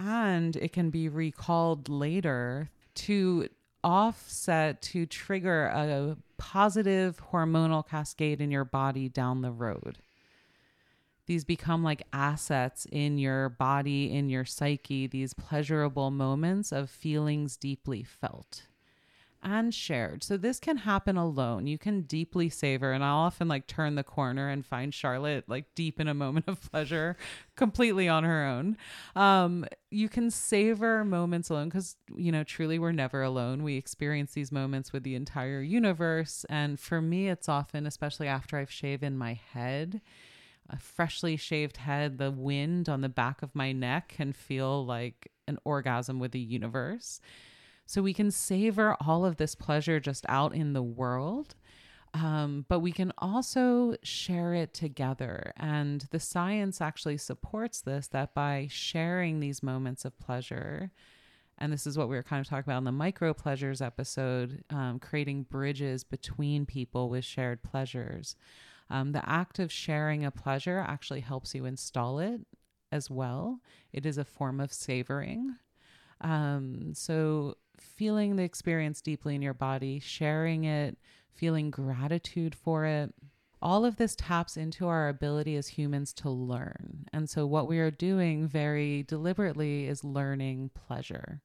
and 0.00 0.56
it 0.56 0.72
can 0.72 0.88
be 0.88 1.08
recalled 1.08 1.88
later 1.88 2.70
to 2.94 3.46
offset 3.84 4.80
to 4.80 5.04
trigger 5.04 5.66
a 5.66 6.16
positive 6.38 7.20
hormonal 7.32 7.86
cascade 7.86 8.40
in 8.40 8.50
your 8.50 8.64
body 8.64 9.08
down 9.10 9.42
the 9.42 9.52
road. 9.52 9.98
These 11.26 11.44
become 11.44 11.84
like 11.84 12.02
assets 12.12 12.86
in 12.90 13.18
your 13.18 13.50
body, 13.50 14.12
in 14.12 14.30
your 14.30 14.46
psyche, 14.46 15.06
these 15.06 15.34
pleasurable 15.34 16.10
moments 16.10 16.72
of 16.72 16.90
feelings 16.90 17.56
deeply 17.56 18.02
felt 18.02 18.62
and 19.42 19.74
shared. 19.74 20.22
So 20.22 20.36
this 20.36 20.58
can 20.60 20.78
happen 20.78 21.16
alone. 21.16 21.66
You 21.66 21.78
can 21.78 22.02
deeply 22.02 22.48
savor 22.48 22.92
and 22.92 23.02
I'll 23.02 23.16
often 23.16 23.48
like 23.48 23.66
turn 23.66 23.94
the 23.94 24.04
corner 24.04 24.48
and 24.48 24.64
find 24.64 24.92
Charlotte 24.92 25.44
like 25.48 25.74
deep 25.74 25.98
in 26.00 26.08
a 26.08 26.14
moment 26.14 26.46
of 26.48 26.60
pleasure 26.70 27.16
completely 27.56 28.08
on 28.08 28.24
her 28.24 28.44
own. 28.44 28.76
Um 29.16 29.64
you 29.90 30.08
can 30.08 30.30
savor 30.30 31.04
moments 31.04 31.50
alone 31.50 31.70
cuz 31.70 31.96
you 32.14 32.30
know 32.30 32.44
truly 32.44 32.78
we're 32.78 32.92
never 32.92 33.22
alone. 33.22 33.62
We 33.62 33.76
experience 33.76 34.32
these 34.32 34.52
moments 34.52 34.92
with 34.92 35.02
the 35.02 35.14
entire 35.14 35.62
universe 35.62 36.44
and 36.48 36.78
for 36.78 37.00
me 37.00 37.28
it's 37.28 37.48
often 37.48 37.86
especially 37.86 38.28
after 38.28 38.58
I've 38.58 38.70
shaven 38.70 39.16
my 39.16 39.34
head 39.34 40.00
a 40.72 40.78
freshly 40.78 41.36
shaved 41.36 41.78
head, 41.78 42.18
the 42.18 42.30
wind 42.30 42.88
on 42.88 43.00
the 43.00 43.08
back 43.08 43.42
of 43.42 43.54
my 43.54 43.72
neck 43.72 44.14
can 44.16 44.32
feel 44.32 44.86
like 44.86 45.30
an 45.48 45.58
orgasm 45.64 46.20
with 46.20 46.30
the 46.30 46.38
universe. 46.38 47.20
So 47.90 48.02
we 48.02 48.14
can 48.14 48.30
savor 48.30 48.96
all 49.04 49.24
of 49.24 49.36
this 49.36 49.56
pleasure 49.56 49.98
just 49.98 50.24
out 50.28 50.54
in 50.54 50.74
the 50.74 50.82
world. 50.82 51.56
Um, 52.14 52.64
but 52.68 52.78
we 52.78 52.92
can 52.92 53.12
also 53.18 53.96
share 54.04 54.54
it 54.54 54.72
together. 54.72 55.52
And 55.56 56.06
the 56.12 56.20
science 56.20 56.80
actually 56.80 57.16
supports 57.16 57.80
this 57.80 58.06
that 58.06 58.32
by 58.32 58.68
sharing 58.70 59.40
these 59.40 59.60
moments 59.60 60.04
of 60.04 60.16
pleasure, 60.20 60.92
and 61.58 61.72
this 61.72 61.84
is 61.84 61.98
what 61.98 62.08
we 62.08 62.14
were 62.14 62.22
kind 62.22 62.40
of 62.40 62.48
talking 62.48 62.70
about 62.70 62.78
in 62.78 62.84
the 62.84 62.92
micro 62.92 63.34
pleasures 63.34 63.82
episode, 63.82 64.62
um, 64.70 65.00
creating 65.00 65.48
bridges 65.50 66.04
between 66.04 66.66
people 66.66 67.08
with 67.08 67.24
shared 67.24 67.60
pleasures. 67.64 68.36
Um, 68.88 69.10
the 69.10 69.28
act 69.28 69.58
of 69.58 69.72
sharing 69.72 70.24
a 70.24 70.30
pleasure 70.30 70.78
actually 70.78 71.22
helps 71.22 71.56
you 71.56 71.64
install 71.64 72.20
it 72.20 72.42
as 72.92 73.10
well. 73.10 73.58
It 73.92 74.06
is 74.06 74.16
a 74.16 74.24
form 74.24 74.60
of 74.60 74.72
savoring. 74.72 75.56
Um, 76.20 76.92
so 76.94 77.56
feeling 77.80 78.36
the 78.36 78.42
experience 78.42 79.00
deeply 79.00 79.34
in 79.34 79.42
your 79.42 79.54
body, 79.54 79.98
sharing 79.98 80.64
it, 80.64 80.96
feeling 81.34 81.70
gratitude 81.70 82.54
for 82.54 82.84
it. 82.84 83.14
All 83.62 83.84
of 83.84 83.96
this 83.96 84.16
taps 84.16 84.56
into 84.56 84.86
our 84.86 85.08
ability 85.08 85.56
as 85.56 85.68
humans 85.68 86.12
to 86.14 86.30
learn. 86.30 87.06
And 87.12 87.28
so, 87.28 87.46
what 87.46 87.68
we 87.68 87.78
are 87.78 87.90
doing 87.90 88.46
very 88.46 89.02
deliberately 89.02 89.86
is 89.86 90.02
learning 90.02 90.70
pleasure. 90.74 91.42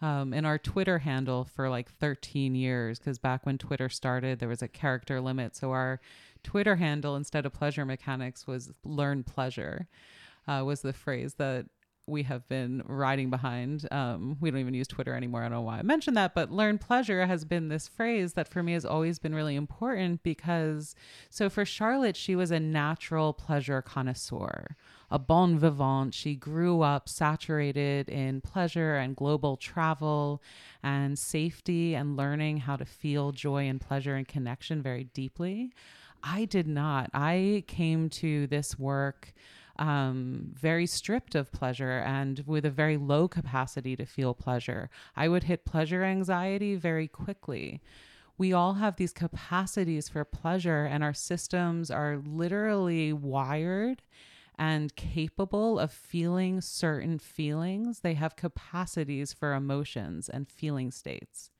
Um, 0.00 0.32
and 0.32 0.46
our 0.46 0.58
Twitter 0.58 0.98
handle 0.98 1.44
for 1.44 1.68
like 1.68 1.90
13 1.90 2.54
years, 2.54 2.98
because 2.98 3.18
back 3.18 3.44
when 3.46 3.58
Twitter 3.58 3.88
started, 3.88 4.38
there 4.38 4.48
was 4.48 4.62
a 4.62 4.68
character 4.68 5.20
limit. 5.20 5.54
So, 5.54 5.72
our 5.72 6.00
Twitter 6.42 6.76
handle 6.76 7.16
instead 7.16 7.44
of 7.44 7.52
pleasure 7.52 7.84
mechanics 7.84 8.46
was 8.46 8.70
learn 8.84 9.22
pleasure, 9.22 9.86
uh, 10.46 10.62
was 10.64 10.82
the 10.82 10.92
phrase 10.92 11.34
that 11.34 11.66
we 12.06 12.22
have 12.24 12.46
been 12.48 12.82
riding 12.86 13.30
behind. 13.30 13.88
Um, 13.90 14.36
we 14.40 14.50
don't 14.50 14.60
even 14.60 14.74
use 14.74 14.86
Twitter 14.86 15.14
anymore. 15.14 15.40
I 15.40 15.44
don't 15.44 15.52
know 15.52 15.62
why 15.62 15.78
I 15.78 15.82
mentioned 15.82 16.16
that, 16.16 16.34
but 16.34 16.50
learn 16.50 16.78
pleasure 16.78 17.26
has 17.26 17.44
been 17.44 17.68
this 17.68 17.88
phrase 17.88 18.34
that 18.34 18.48
for 18.48 18.62
me 18.62 18.74
has 18.74 18.84
always 18.84 19.18
been 19.18 19.34
really 19.34 19.56
important 19.56 20.22
because, 20.22 20.94
so 21.30 21.48
for 21.48 21.64
Charlotte, 21.64 22.16
she 22.16 22.36
was 22.36 22.50
a 22.50 22.60
natural 22.60 23.32
pleasure 23.32 23.80
connoisseur, 23.80 24.76
a 25.10 25.18
bon 25.18 25.58
vivant. 25.58 26.12
She 26.12 26.34
grew 26.34 26.82
up 26.82 27.08
saturated 27.08 28.08
in 28.08 28.42
pleasure 28.42 28.96
and 28.96 29.16
global 29.16 29.56
travel 29.56 30.42
and 30.82 31.18
safety 31.18 31.94
and 31.94 32.16
learning 32.16 32.58
how 32.58 32.76
to 32.76 32.84
feel 32.84 33.32
joy 33.32 33.66
and 33.66 33.80
pleasure 33.80 34.14
and 34.14 34.28
connection 34.28 34.82
very 34.82 35.04
deeply. 35.04 35.72
I 36.22 36.46
did 36.46 36.66
not. 36.66 37.10
I 37.12 37.64
came 37.66 38.08
to 38.10 38.46
this 38.46 38.78
work 38.78 39.34
um, 39.78 40.52
very 40.54 40.86
stripped 40.86 41.34
of 41.34 41.52
pleasure 41.52 41.98
and 41.98 42.42
with 42.46 42.64
a 42.64 42.70
very 42.70 42.96
low 42.96 43.28
capacity 43.28 43.96
to 43.96 44.06
feel 44.06 44.34
pleasure. 44.34 44.90
I 45.16 45.28
would 45.28 45.44
hit 45.44 45.64
pleasure 45.64 46.04
anxiety 46.04 46.76
very 46.76 47.08
quickly. 47.08 47.80
We 48.36 48.52
all 48.52 48.74
have 48.74 48.96
these 48.96 49.12
capacities 49.12 50.08
for 50.08 50.24
pleasure, 50.24 50.84
and 50.84 51.04
our 51.04 51.14
systems 51.14 51.90
are 51.90 52.20
literally 52.24 53.12
wired 53.12 54.02
and 54.56 54.94
capable 54.96 55.78
of 55.78 55.92
feeling 55.92 56.60
certain 56.60 57.18
feelings. 57.18 58.00
They 58.00 58.14
have 58.14 58.36
capacities 58.36 59.32
for 59.32 59.54
emotions 59.54 60.28
and 60.28 60.48
feeling 60.48 60.90
states. 60.90 61.50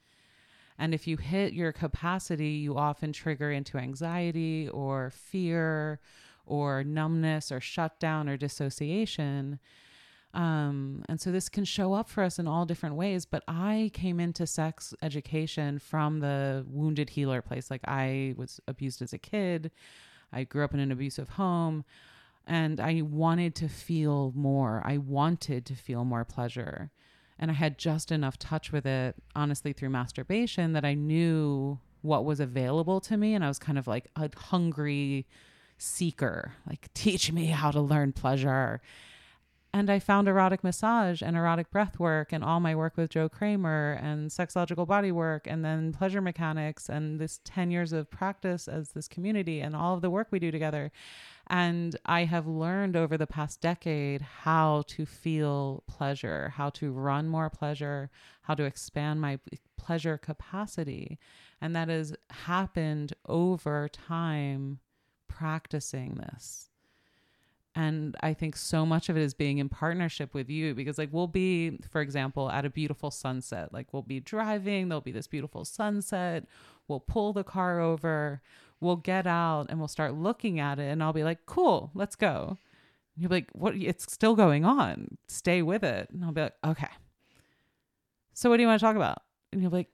And 0.79 0.93
if 0.93 1.07
you 1.07 1.17
hit 1.17 1.53
your 1.53 1.73
capacity, 1.73 2.51
you 2.51 2.77
often 2.77 3.13
trigger 3.13 3.53
into 3.53 3.79
anxiety 3.79 4.69
or 4.69 5.11
fear 5.11 6.01
or 6.47 6.85
numbness 6.85 7.51
or 7.51 7.61
shutdown 7.61 8.29
or 8.29 8.37
dissociation. 8.37 9.59
Um, 10.35 11.05
and 11.09 11.21
so 11.21 11.31
this 11.31 11.49
can 11.49 11.65
show 11.65 11.95
up 11.95 12.09
for 12.09 12.25
us 12.25 12.39
in 12.39 12.49
all 12.49 12.67
different 12.67 12.97
ways. 12.97 13.25
But 13.25 13.45
I 13.47 13.91
came 13.95 14.19
into 14.19 14.47
sex 14.47 14.93
education 15.01 15.79
from 15.79 16.21
the 16.21 16.67
wounded 16.69 17.11
healer 17.11 17.41
place. 17.41 17.71
Like 17.71 17.83
I 17.87 18.35
was 18.37 18.61
abused 18.67 19.01
as 19.01 19.13
a 19.13 19.19
kid, 19.19 19.71
I 20.33 20.45
grew 20.45 20.65
up 20.65 20.75
in 20.75 20.81
an 20.81 20.91
abusive 20.91 21.31
home, 21.31 21.85
and 22.47 22.81
I 22.81 23.03
wanted 23.03 23.55
to 23.57 23.69
feel 23.69 24.33
more. 24.35 24.83
I 24.85 24.99
wanted 24.99 25.65
to 25.67 25.75
feel 25.77 26.05
more 26.05 26.25
pleasure. 26.25 26.91
And 27.39 27.51
I 27.51 27.55
had 27.55 27.79
just 27.79 28.13
enough 28.13 28.39
touch 28.39 28.73
with 28.73 28.87
it, 28.87 29.17
honestly, 29.35 29.73
through 29.73 29.91
masturbation 29.91 30.73
that 30.73 30.85
I 30.85 30.95
knew 30.95 31.79
what 32.03 32.25
was 32.25 32.41
available 32.41 33.01
to 33.03 33.17
me. 33.17 33.35
And 33.35 33.45
I 33.45 33.49
was 33.49 33.59
kind 33.59 33.79
of 33.79 33.87
like 33.87 34.09
a 34.17 34.31
hungry 34.37 35.27
seeker, 35.79 36.55
like, 36.69 36.93
teach 36.95 37.33
me 37.33 37.47
how 37.47 37.71
to 37.71 37.81
learn 37.81 38.13
pleasure. 38.13 38.81
And 39.75 39.91
I 39.91 39.99
found 39.99 40.29
erotic 40.29 40.63
massage 40.63 41.21
and 41.21 41.37
erotic 41.37 41.69
breath 41.73 41.99
work 41.99 42.33
and 42.33 42.45
all 42.45 42.61
my 42.61 42.77
work 42.77 42.97
with 42.97 43.11
Joe 43.11 43.29
Kramer 43.29 43.99
and 44.01 44.31
sexological 44.31 44.87
body 44.87 45.11
work 45.11 45.49
and 45.49 45.65
then 45.65 45.93
pleasure 45.93 46.21
mechanics 46.21 46.89
and 46.89 47.19
this 47.19 47.41
10 47.43 47.73
years 47.73 47.93
of 47.93 48.09
practice 48.09 48.69
as 48.69 48.91
this 48.91 49.09
community 49.09 49.61
and 49.61 49.75
all 49.75 49.97
of 49.97 50.01
the 50.01 50.11
work 50.11 50.29
we 50.31 50.39
do 50.39 50.53
together. 50.53 50.93
And 51.49 51.97
I 52.07 52.23
have 52.23 52.47
learned 52.47 52.95
over 52.95 53.19
the 53.19 53.27
past 53.27 53.61
decade 53.61 54.21
how 54.21 54.85
to 54.87 55.05
feel 55.05 55.83
pleasure, 55.89 56.51
how 56.51 56.71
to 56.71 56.93
run 56.93 57.27
more 57.27 57.51
pleasure, 57.51 58.11
how 58.43 58.55
to 58.55 58.63
expand 58.63 59.21
my 59.21 59.41
pleasure 59.77 60.19
capacity. 60.19 61.19
And 61.61 61.75
that 61.75 61.89
has 61.89 62.15
happened 62.31 63.15
over 63.27 63.89
time 63.89 64.79
practicing 65.29 66.15
this. 66.15 66.71
And 67.77 68.15
i 68.21 68.33
think 68.33 68.55
so 68.57 68.87
much 68.87 69.09
of 69.09 69.17
it 69.17 69.23
is 69.23 69.35
being 69.35 69.59
in 69.59 69.69
partnership 69.69 70.33
with 70.33 70.49
you 70.49 70.77
because 70.77 70.97
like 70.97 71.09
we'll 71.11 71.27
be 71.27 71.79
for 71.91 72.01
example 72.01 72.49
at 72.51 72.65
a 72.65 72.71
beautiful 72.71 73.11
sunset. 73.11 73.73
Like 73.73 73.93
we'll 73.93 74.03
be 74.03 74.21
driving 74.21 74.89
there'll 74.89 75.01
be 75.01 75.13
this 75.13 75.27
beautiful 75.27 75.65
sunset. 75.65 76.47
We'll 76.87 77.01
pull 77.01 77.33
the 77.33 77.45
car 77.45 77.81
over. 77.81 78.43
We'll 78.81 78.97
get 78.97 79.27
out 79.27 79.67
and 79.71 79.79
we'll 79.79 79.89
start 79.89 80.15
looking 80.15 80.61
at 80.61 80.79
it 80.79 80.85
and 80.85 81.03
i'll 81.03 81.13
be 81.13 81.25
like 81.25 81.47
cool 81.47 81.91
let's 81.95 82.17
go. 82.17 82.59
And 83.17 83.23
you'll 83.23 83.31
be 83.31 83.37
like 83.37 83.51
what 83.53 83.75
it's 83.75 84.13
still 84.13 84.37
going 84.37 84.65
on. 84.65 85.19
Stay 85.27 85.61
with 85.63 85.83
it. 85.83 86.11
And 86.11 86.25
i'll 86.25 86.33
be 86.33 86.43
like 86.43 86.55
okay. 86.65 86.91
So 88.35 88.51
what 88.51 88.59
do 88.59 88.63
you 88.63 88.69
want 88.69 88.81
to 88.81 88.87
talk 88.87 88.97
about? 88.97 89.23
And 89.53 89.61
you'll 89.63 89.71
be 89.71 89.79
like 89.79 89.91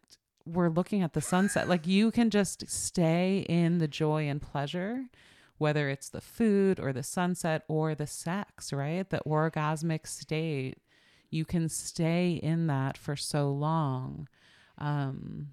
we're 0.47 0.69
looking 0.69 1.03
at 1.03 1.13
the 1.13 1.21
sunset 1.21 1.69
like 1.69 1.87
you 1.87 2.11
can 2.11 2.31
just 2.31 2.69
stay 2.69 3.45
in 3.49 3.79
the 3.79 3.89
joy 3.89 4.29
and 4.29 4.41
pleasure 4.41 5.05
whether 5.61 5.91
it's 5.91 6.09
the 6.09 6.23
food 6.23 6.81
or 6.81 6.91
the 6.91 7.03
sunset 7.03 7.65
or 7.69 7.95
the 7.95 8.07
sex, 8.07 8.73
right? 8.73 9.11
The 9.11 9.21
orgasmic 9.27 10.07
state, 10.07 10.79
you 11.29 11.45
can 11.45 11.69
stay 11.69 12.41
in 12.43 12.67
that 12.69 12.97
for 12.97 13.15
so 13.15 13.51
long. 13.51 14.27
Um, 14.79 15.49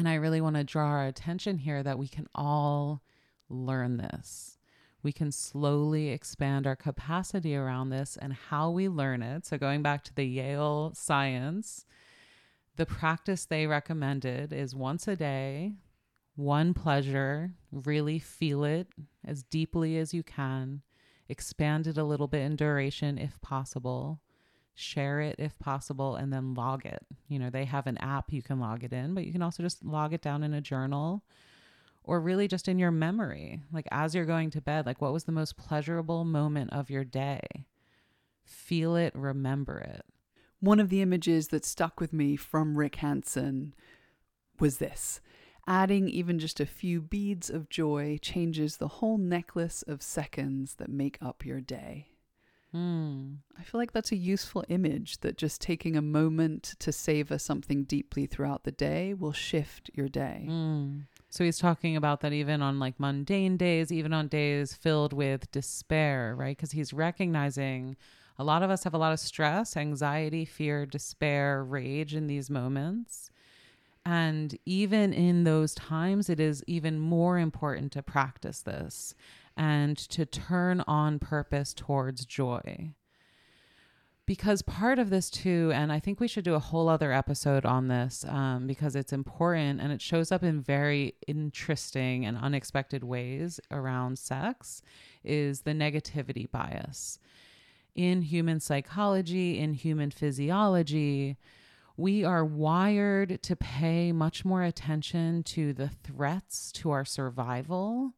and 0.00 0.08
I 0.08 0.14
really 0.14 0.40
want 0.40 0.56
to 0.56 0.64
draw 0.64 0.86
our 0.86 1.06
attention 1.06 1.58
here 1.58 1.80
that 1.84 1.96
we 1.96 2.08
can 2.08 2.26
all 2.34 3.02
learn 3.48 3.98
this. 3.98 4.58
We 5.04 5.12
can 5.12 5.30
slowly 5.30 6.08
expand 6.08 6.66
our 6.66 6.74
capacity 6.74 7.54
around 7.54 7.90
this 7.90 8.18
and 8.20 8.32
how 8.32 8.70
we 8.70 8.88
learn 8.88 9.22
it. 9.22 9.46
So, 9.46 9.56
going 9.58 9.80
back 9.80 10.02
to 10.04 10.14
the 10.14 10.26
Yale 10.26 10.90
science, 10.92 11.86
the 12.76 12.86
practice 12.86 13.44
they 13.44 13.66
recommended 13.66 14.52
is 14.52 14.74
once 14.74 15.06
a 15.06 15.16
day, 15.16 15.74
one 16.36 16.74
pleasure, 16.74 17.52
really 17.70 18.18
feel 18.18 18.64
it 18.64 18.88
as 19.24 19.42
deeply 19.44 19.96
as 19.98 20.12
you 20.12 20.22
can, 20.22 20.82
expand 21.28 21.86
it 21.86 21.96
a 21.96 22.04
little 22.04 22.26
bit 22.26 22.42
in 22.42 22.56
duration 22.56 23.18
if 23.18 23.40
possible, 23.40 24.20
share 24.74 25.20
it 25.20 25.36
if 25.38 25.56
possible, 25.58 26.16
and 26.16 26.32
then 26.32 26.54
log 26.54 26.84
it. 26.84 27.04
You 27.28 27.38
know, 27.38 27.50
they 27.50 27.64
have 27.64 27.86
an 27.86 27.98
app 27.98 28.32
you 28.32 28.42
can 28.42 28.58
log 28.58 28.82
it 28.82 28.92
in, 28.92 29.14
but 29.14 29.24
you 29.24 29.32
can 29.32 29.42
also 29.42 29.62
just 29.62 29.84
log 29.84 30.12
it 30.12 30.22
down 30.22 30.42
in 30.42 30.52
a 30.52 30.60
journal 30.60 31.22
or 32.02 32.20
really 32.20 32.48
just 32.48 32.68
in 32.68 32.78
your 32.78 32.90
memory. 32.90 33.62
Like 33.72 33.86
as 33.90 34.14
you're 34.14 34.26
going 34.26 34.50
to 34.50 34.60
bed, 34.60 34.86
like 34.86 35.00
what 35.00 35.12
was 35.12 35.24
the 35.24 35.32
most 35.32 35.56
pleasurable 35.56 36.24
moment 36.24 36.72
of 36.72 36.90
your 36.90 37.04
day? 37.04 37.40
Feel 38.44 38.96
it, 38.96 39.14
remember 39.14 39.78
it. 39.78 40.04
One 40.64 40.80
of 40.80 40.88
the 40.88 41.02
images 41.02 41.48
that 41.48 41.62
stuck 41.62 42.00
with 42.00 42.14
me 42.14 42.36
from 42.36 42.78
Rick 42.78 42.96
Hanson 42.96 43.74
was 44.58 44.78
this 44.78 45.20
Adding 45.66 46.08
even 46.08 46.38
just 46.38 46.58
a 46.58 46.64
few 46.64 47.02
beads 47.02 47.50
of 47.50 47.68
joy 47.68 48.18
changes 48.22 48.78
the 48.78 48.88
whole 48.88 49.18
necklace 49.18 49.82
of 49.82 50.00
seconds 50.00 50.76
that 50.76 50.88
make 50.88 51.18
up 51.20 51.44
your 51.44 51.60
day. 51.60 52.12
Mm. 52.74 53.40
I 53.58 53.62
feel 53.62 53.78
like 53.78 53.92
that's 53.92 54.10
a 54.10 54.16
useful 54.16 54.64
image 54.70 55.18
that 55.18 55.36
just 55.36 55.60
taking 55.60 55.96
a 55.96 56.02
moment 56.02 56.76
to 56.78 56.92
savor 56.92 57.38
something 57.38 57.84
deeply 57.84 58.24
throughout 58.24 58.64
the 58.64 58.72
day 58.72 59.12
will 59.12 59.32
shift 59.34 59.90
your 59.92 60.08
day. 60.08 60.46
Mm. 60.48 61.02
So 61.28 61.44
he's 61.44 61.58
talking 61.58 61.94
about 61.94 62.22
that 62.22 62.32
even 62.32 62.62
on 62.62 62.78
like 62.78 62.98
mundane 62.98 63.58
days, 63.58 63.92
even 63.92 64.14
on 64.14 64.28
days 64.28 64.72
filled 64.72 65.12
with 65.12 65.52
despair, 65.52 66.34
right? 66.34 66.56
Because 66.56 66.72
he's 66.72 66.94
recognizing 66.94 67.96
a 68.38 68.44
lot 68.44 68.62
of 68.62 68.70
us 68.70 68.84
have 68.84 68.94
a 68.94 68.98
lot 68.98 69.12
of 69.12 69.20
stress, 69.20 69.76
anxiety, 69.76 70.44
fear, 70.44 70.86
despair, 70.86 71.62
rage 71.62 72.14
in 72.14 72.26
these 72.26 72.50
moments. 72.50 73.30
And 74.04 74.58
even 74.66 75.12
in 75.12 75.44
those 75.44 75.74
times, 75.74 76.28
it 76.28 76.40
is 76.40 76.62
even 76.66 76.98
more 76.98 77.38
important 77.38 77.92
to 77.92 78.02
practice 78.02 78.60
this 78.60 79.14
and 79.56 79.96
to 79.96 80.26
turn 80.26 80.82
on 80.86 81.18
purpose 81.18 81.72
towards 81.72 82.26
joy. 82.26 82.90
Because 84.26 84.62
part 84.62 84.98
of 84.98 85.10
this, 85.10 85.28
too, 85.28 85.70
and 85.74 85.92
I 85.92 86.00
think 86.00 86.18
we 86.18 86.28
should 86.28 86.44
do 86.44 86.54
a 86.54 86.58
whole 86.58 86.88
other 86.88 87.12
episode 87.12 87.66
on 87.66 87.88
this 87.88 88.24
um, 88.26 88.66
because 88.66 88.96
it's 88.96 89.12
important 89.12 89.82
and 89.82 89.92
it 89.92 90.00
shows 90.00 90.32
up 90.32 90.42
in 90.42 90.62
very 90.62 91.14
interesting 91.26 92.24
and 92.24 92.38
unexpected 92.38 93.04
ways 93.04 93.60
around 93.70 94.18
sex, 94.18 94.80
is 95.22 95.62
the 95.62 95.72
negativity 95.72 96.50
bias. 96.50 97.18
In 97.94 98.22
human 98.22 98.60
psychology, 98.60 99.58
in 99.58 99.74
human 99.74 100.10
physiology, 100.10 101.36
we 101.96 102.24
are 102.24 102.44
wired 102.44 103.40
to 103.42 103.54
pay 103.54 104.10
much 104.10 104.44
more 104.44 104.62
attention 104.64 105.44
to 105.44 105.72
the 105.72 105.88
threats 105.88 106.72
to 106.72 106.90
our 106.90 107.04
survival 107.04 108.14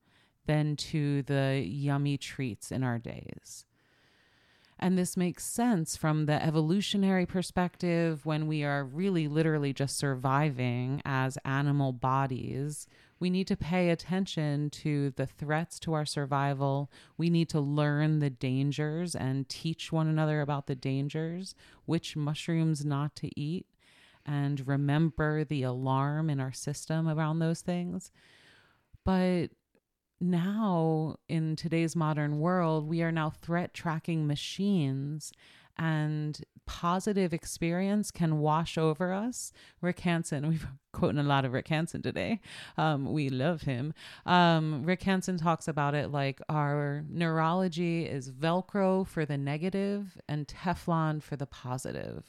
than 0.47 0.77
to 0.77 1.23
the 1.23 1.63
yummy 1.67 2.17
treats 2.17 2.73
in 2.73 2.83
our 2.83 2.99
days. 2.99 3.67
And 4.79 4.97
this 4.97 5.17
makes 5.17 5.45
sense 5.45 5.97
from 5.97 6.27
the 6.27 6.43
evolutionary 6.43 7.27
perspective 7.27 8.25
when 8.27 8.47
we 8.47 8.63
are 8.63 8.85
really 8.85 9.27
literally 9.27 9.73
just 9.73 9.97
surviving 9.97 11.01
as 11.05 11.39
animal 11.45 11.93
bodies. 11.93 12.87
We 13.19 13.31
need 13.31 13.47
to 13.47 13.57
pay 13.57 13.91
attention 13.91 14.71
to 14.71 15.11
the 15.17 15.27
threats 15.27 15.79
to 15.81 15.95
our 15.95 16.05
survival. 16.05 16.91
We 17.17 17.31
need 17.31 17.49
to 17.51 17.61
learn 17.61 18.19
the 18.19 18.31
dangers 18.31 19.15
and 19.15 19.49
teach 19.49 19.91
one 19.91 20.07
another 20.07 20.41
about 20.41 20.67
the 20.67 20.75
dangers, 20.75 21.55
which 21.87 22.17
mushrooms 22.17 22.85
not 22.85 23.17
to 23.17 23.41
eat, 23.41 23.67
and 24.25 24.67
remember 24.67 25.45
the 25.45 25.63
alarm 25.63 26.29
in 26.29 26.41
our 26.41 26.53
system 26.53 27.09
around 27.09 27.39
those 27.39 27.63
things. 27.63 28.11
But 29.05 29.49
now, 30.21 31.17
in 31.29 31.57
today's 31.57 31.95
modern 31.95 32.39
world, 32.39 32.89
we 32.89 33.03
are 33.03 33.13
now 33.13 33.31
threat 33.31 33.73
tracking 33.75 34.27
machines 34.27 35.33
and 35.79 36.41
positive 36.67 37.33
experience 37.33 38.11
can 38.11 38.39
wash 38.39 38.77
over 38.77 39.13
us. 39.13 39.53
Rick 39.81 40.01
Hanson, 40.01 40.49
we've 40.49 40.67
quoting 40.93 41.19
a 41.19 41.23
lot 41.23 41.45
of 41.45 41.53
Rick 41.53 41.69
Hanson 41.69 42.01
today. 42.01 42.41
Um, 42.79 43.13
we 43.13 43.29
love 43.29 43.63
him. 43.63 43.93
Um, 44.25 44.83
Rick 44.85 45.03
Hanson 45.03 45.37
talks 45.37 45.69
about 45.69 45.95
it 45.95 46.11
like 46.11 46.41
our 46.49 47.05
neurology 47.09 48.07
is 48.07 48.31
Velcro 48.31 49.07
for 49.07 49.27
the 49.27 49.37
negative 49.37 50.19
and 50.27 50.49
Teflon 50.49 51.23
for 51.23 51.37
the 51.37 51.47
positive. 51.47 52.25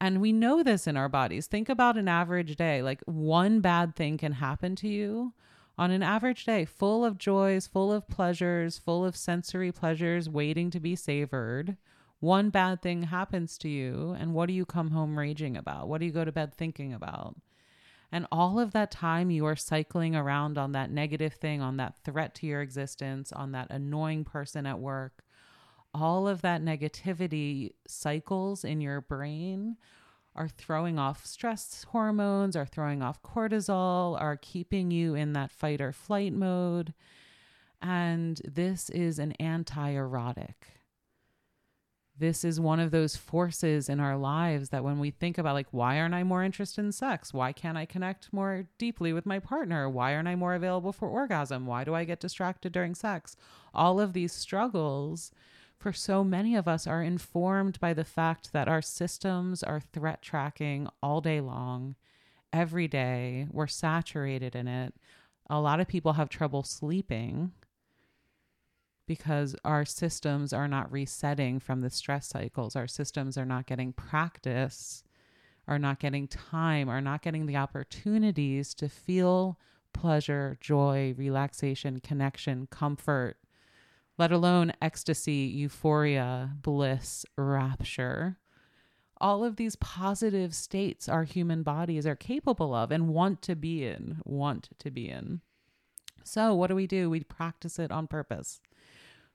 And 0.00 0.20
we 0.20 0.32
know 0.32 0.62
this 0.62 0.86
in 0.86 0.96
our 0.96 1.08
bodies. 1.08 1.46
Think 1.46 1.68
about 1.68 1.96
an 1.96 2.08
average 2.08 2.56
day. 2.56 2.82
Like 2.82 3.00
one 3.06 3.60
bad 3.60 3.94
thing 3.94 4.18
can 4.18 4.32
happen 4.32 4.76
to 4.76 4.88
you 4.88 5.32
on 5.78 5.90
an 5.90 6.02
average 6.02 6.44
day, 6.44 6.64
full 6.64 7.04
of 7.04 7.18
joys, 7.18 7.66
full 7.66 7.92
of 7.92 8.08
pleasures, 8.08 8.78
full 8.78 9.04
of 9.04 9.16
sensory 9.16 9.72
pleasures 9.72 10.28
waiting 10.28 10.70
to 10.70 10.80
be 10.80 10.96
savored. 10.96 11.76
One 12.20 12.50
bad 12.50 12.80
thing 12.80 13.04
happens 13.04 13.58
to 13.58 13.68
you, 13.68 14.16
and 14.18 14.32
what 14.32 14.46
do 14.46 14.54
you 14.54 14.64
come 14.64 14.90
home 14.90 15.18
raging 15.18 15.56
about? 15.56 15.88
What 15.88 15.98
do 15.98 16.06
you 16.06 16.12
go 16.12 16.24
to 16.24 16.32
bed 16.32 16.54
thinking 16.54 16.92
about? 16.92 17.36
And 18.10 18.26
all 18.32 18.58
of 18.58 18.72
that 18.72 18.90
time 18.90 19.30
you 19.30 19.44
are 19.46 19.56
cycling 19.56 20.16
around 20.16 20.56
on 20.56 20.72
that 20.72 20.90
negative 20.90 21.34
thing, 21.34 21.60
on 21.60 21.76
that 21.76 21.96
threat 22.04 22.34
to 22.36 22.46
your 22.46 22.62
existence, 22.62 23.32
on 23.32 23.52
that 23.52 23.70
annoying 23.70 24.24
person 24.24 24.64
at 24.64 24.78
work, 24.78 25.24
all 25.92 26.28
of 26.28 26.42
that 26.42 26.62
negativity 26.62 27.72
cycles 27.86 28.64
in 28.64 28.80
your 28.80 29.00
brain 29.00 29.76
are 30.34 30.48
throwing 30.48 30.98
off 30.98 31.24
stress 31.24 31.84
hormones, 31.84 32.54
are 32.54 32.66
throwing 32.66 33.02
off 33.02 33.22
cortisol, 33.22 34.20
are 34.20 34.36
keeping 34.36 34.90
you 34.90 35.14
in 35.14 35.32
that 35.32 35.50
fight 35.50 35.80
or 35.80 35.92
flight 35.92 36.32
mode. 36.32 36.92
And 37.80 38.40
this 38.44 38.90
is 38.90 39.18
an 39.18 39.32
anti 39.32 39.90
erotic. 39.90 40.75
This 42.18 42.44
is 42.44 42.58
one 42.58 42.80
of 42.80 42.92
those 42.92 43.14
forces 43.14 43.90
in 43.90 44.00
our 44.00 44.16
lives 44.16 44.70
that 44.70 44.82
when 44.82 44.98
we 44.98 45.10
think 45.10 45.36
about, 45.36 45.52
like, 45.52 45.66
why 45.70 46.00
aren't 46.00 46.14
I 46.14 46.22
more 46.24 46.42
interested 46.42 46.82
in 46.82 46.92
sex? 46.92 47.34
Why 47.34 47.52
can't 47.52 47.76
I 47.76 47.84
connect 47.84 48.32
more 48.32 48.66
deeply 48.78 49.12
with 49.12 49.26
my 49.26 49.38
partner? 49.38 49.88
Why 49.90 50.14
aren't 50.14 50.28
I 50.28 50.34
more 50.34 50.54
available 50.54 50.92
for 50.92 51.08
orgasm? 51.08 51.66
Why 51.66 51.84
do 51.84 51.94
I 51.94 52.04
get 52.04 52.20
distracted 52.20 52.72
during 52.72 52.94
sex? 52.94 53.36
All 53.74 54.00
of 54.00 54.14
these 54.14 54.32
struggles 54.32 55.30
for 55.76 55.92
so 55.92 56.24
many 56.24 56.56
of 56.56 56.66
us 56.66 56.86
are 56.86 57.02
informed 57.02 57.78
by 57.80 57.92
the 57.92 58.04
fact 58.04 58.52
that 58.54 58.68
our 58.68 58.80
systems 58.80 59.62
are 59.62 59.80
threat 59.80 60.22
tracking 60.22 60.88
all 61.02 61.20
day 61.20 61.42
long 61.42 61.96
every 62.50 62.88
day. 62.88 63.46
We're 63.52 63.66
saturated 63.66 64.56
in 64.56 64.68
it. 64.68 64.94
A 65.50 65.60
lot 65.60 65.80
of 65.80 65.86
people 65.86 66.14
have 66.14 66.30
trouble 66.30 66.62
sleeping 66.62 67.52
because 69.06 69.54
our 69.64 69.84
systems 69.84 70.52
are 70.52 70.68
not 70.68 70.90
resetting 70.90 71.60
from 71.60 71.80
the 71.80 71.90
stress 71.90 72.28
cycles. 72.28 72.76
Our 72.76 72.88
systems 72.88 73.38
are 73.38 73.44
not 73.44 73.66
getting 73.66 73.92
practice, 73.92 75.04
are 75.68 75.78
not 75.78 76.00
getting 76.00 76.28
time, 76.28 76.88
are 76.88 77.00
not 77.00 77.22
getting 77.22 77.46
the 77.46 77.56
opportunities 77.56 78.74
to 78.74 78.88
feel 78.88 79.58
pleasure, 79.92 80.58
joy, 80.60 81.14
relaxation, 81.16 82.00
connection, 82.00 82.66
comfort, 82.70 83.38
let 84.18 84.32
alone 84.32 84.72
ecstasy, 84.80 85.50
euphoria, 85.54 86.52
bliss, 86.62 87.24
rapture. 87.36 88.38
All 89.18 89.44
of 89.44 89.56
these 89.56 89.76
positive 89.76 90.54
states 90.54 91.08
our 91.08 91.24
human 91.24 91.62
bodies 91.62 92.06
are 92.06 92.16
capable 92.16 92.74
of 92.74 92.90
and 92.90 93.08
want 93.08 93.40
to 93.42 93.54
be 93.56 93.84
in, 93.84 94.20
want 94.24 94.68
to 94.78 94.90
be 94.90 95.08
in. 95.08 95.40
So, 96.22 96.54
what 96.54 96.66
do 96.66 96.74
we 96.74 96.86
do? 96.86 97.08
We 97.08 97.20
practice 97.20 97.78
it 97.78 97.90
on 97.90 98.08
purpose. 98.08 98.60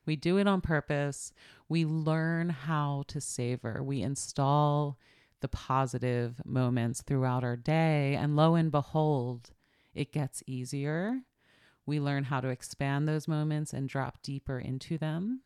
We 0.06 0.16
do 0.16 0.38
it 0.38 0.48
on 0.48 0.62
purpose. 0.62 1.34
We 1.70 1.86
learn 1.86 2.50
how 2.50 3.04
to 3.08 3.22
savor. 3.22 3.84
We 3.84 4.02
install 4.02 4.98
the 5.42 5.48
positive 5.48 6.42
moments 6.46 7.02
throughout 7.02 7.44
our 7.44 7.56
day. 7.56 8.16
And 8.16 8.36
lo 8.36 8.56
and 8.56 8.72
behold, 8.72 9.52
it 9.94 10.12
gets 10.12 10.44
easier. 10.48 11.22
We 11.86 12.00
learn 12.00 12.26
how 12.26 12.42
to 12.42 12.50
expand 12.50 13.08
those 13.08 13.28
moments 13.28 13.74
and 13.74 13.90
drop 13.90 14.22
deeper 14.22 14.60
into 14.60 14.98
them, 14.98 15.42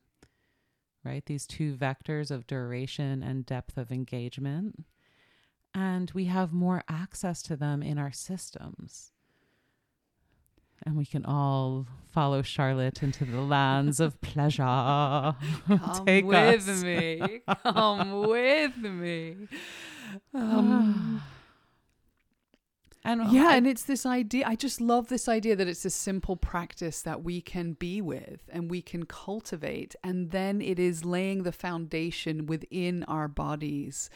right? 1.04 1.26
These 1.26 1.48
two 1.48 1.76
vectors 1.76 2.30
of 2.30 2.48
duration 2.48 3.24
and 3.24 3.46
depth 3.46 3.78
of 3.78 3.92
engagement. 3.92 4.84
And 5.74 6.12
we 6.14 6.26
have 6.26 6.54
more 6.54 6.84
access 6.88 7.42
to 7.44 7.56
them 7.56 7.82
in 7.82 7.98
our 7.98 8.12
systems 8.12 9.12
and 10.86 10.96
we 10.96 11.06
can 11.06 11.26
all 11.26 11.88
follow 12.12 12.42
Charlotte 12.42 13.04
into 13.04 13.26
the 13.26 13.42
lands 13.42 14.00
of 14.00 14.20
pleasure. 14.22 14.64
Come 15.68 16.06
Take 16.06 16.26
with 16.26 16.70
us. 16.70 16.84
me. 16.84 17.42
Come 17.64 18.28
with 18.28 18.78
me. 18.78 19.36
Um, 20.34 21.22
and 23.04 23.32
yeah, 23.32 23.50
I, 23.50 23.58
and 23.58 23.68
it's 23.68 23.84
this 23.84 24.06
idea. 24.06 24.46
I 24.48 24.56
just 24.56 24.80
love 24.80 25.10
this 25.10 25.28
idea 25.28 25.56
that 25.56 25.68
it's 25.68 25.86
a 25.86 25.90
simple 25.90 26.36
practice 26.36 27.02
that 27.02 27.24
we 27.24 27.42
can 27.42 27.74
be 27.74 28.02
with 28.02 28.50
and 28.52 28.70
we 28.70 28.82
can 28.82 29.06
cultivate, 29.06 29.96
and 30.04 30.32
then 30.32 30.62
it 30.62 30.80
is 30.80 31.04
laying 31.04 31.44
the 31.44 31.52
foundation 31.52 32.46
within 32.46 33.04
our 33.04 33.28
bodies 33.28 34.10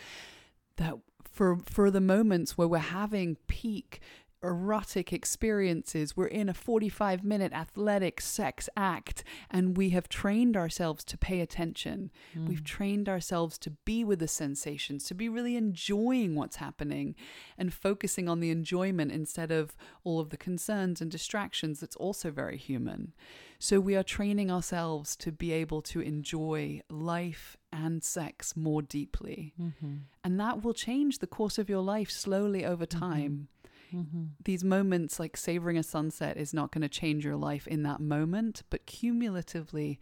that 0.77 0.95
for 1.31 1.57
for 1.65 1.91
the 1.91 2.01
moments 2.01 2.57
where 2.57 2.67
we're 2.67 2.79
having 2.79 3.37
peak 3.47 3.99
erotic 4.41 5.11
experiences. 5.11 6.15
We're 6.15 6.27
in 6.27 6.49
a 6.49 6.53
45 6.53 7.23
minute 7.23 7.53
athletic 7.53 8.21
sex 8.21 8.69
act 8.75 9.23
and 9.49 9.75
we 9.75 9.89
have 9.89 10.07
trained 10.07 10.55
ourselves 10.55 11.03
to 11.05 11.17
pay 11.17 11.41
attention. 11.41 12.11
Mm. 12.37 12.47
We've 12.47 12.63
trained 12.63 13.09
ourselves 13.09 13.57
to 13.59 13.71
be 13.85 14.03
with 14.03 14.19
the 14.19 14.27
sensations, 14.27 15.03
to 15.05 15.13
be 15.13 15.27
really 15.27 15.55
enjoying 15.55 16.35
what's 16.35 16.57
happening 16.57 17.15
and 17.57 17.73
focusing 17.73 18.29
on 18.29 18.39
the 18.39 18.49
enjoyment 18.49 19.11
instead 19.11 19.51
of 19.51 19.75
all 20.03 20.19
of 20.19 20.29
the 20.29 20.37
concerns 20.37 21.01
and 21.01 21.11
distractions. 21.11 21.79
That's 21.79 21.95
also 21.97 22.31
very 22.31 22.57
human. 22.57 23.13
So 23.61 23.81
we 23.81 23.97
are 23.97 24.03
training 24.03 24.49
ourselves 24.49 25.17
to 25.17 25.33
be 25.33 25.51
able 25.51 25.81
to 25.81 25.99
enjoy 25.99 26.81
life 26.89 27.57
and 27.73 28.01
sex 28.01 28.55
more 28.55 28.81
deeply. 28.81 29.53
Mm-hmm. 29.61 29.95
And 30.23 30.39
that 30.39 30.63
will 30.63 30.73
change 30.73 31.19
the 31.19 31.27
course 31.27 31.57
of 31.57 31.69
your 31.69 31.81
life 31.81 32.09
slowly 32.09 32.65
over 32.65 32.85
mm-hmm. 32.85 32.99
time. 32.99 33.31
Mm-hmm 33.31 33.58
Mm-hmm. 33.93 34.23
These 34.43 34.63
moments, 34.63 35.19
like 35.19 35.35
savoring 35.35 35.77
a 35.77 35.83
sunset, 35.83 36.37
is 36.37 36.53
not 36.53 36.71
going 36.71 36.81
to 36.81 36.89
change 36.89 37.25
your 37.25 37.35
life 37.35 37.67
in 37.67 37.83
that 37.83 37.99
moment, 37.99 38.63
but 38.69 38.85
cumulatively, 38.85 39.99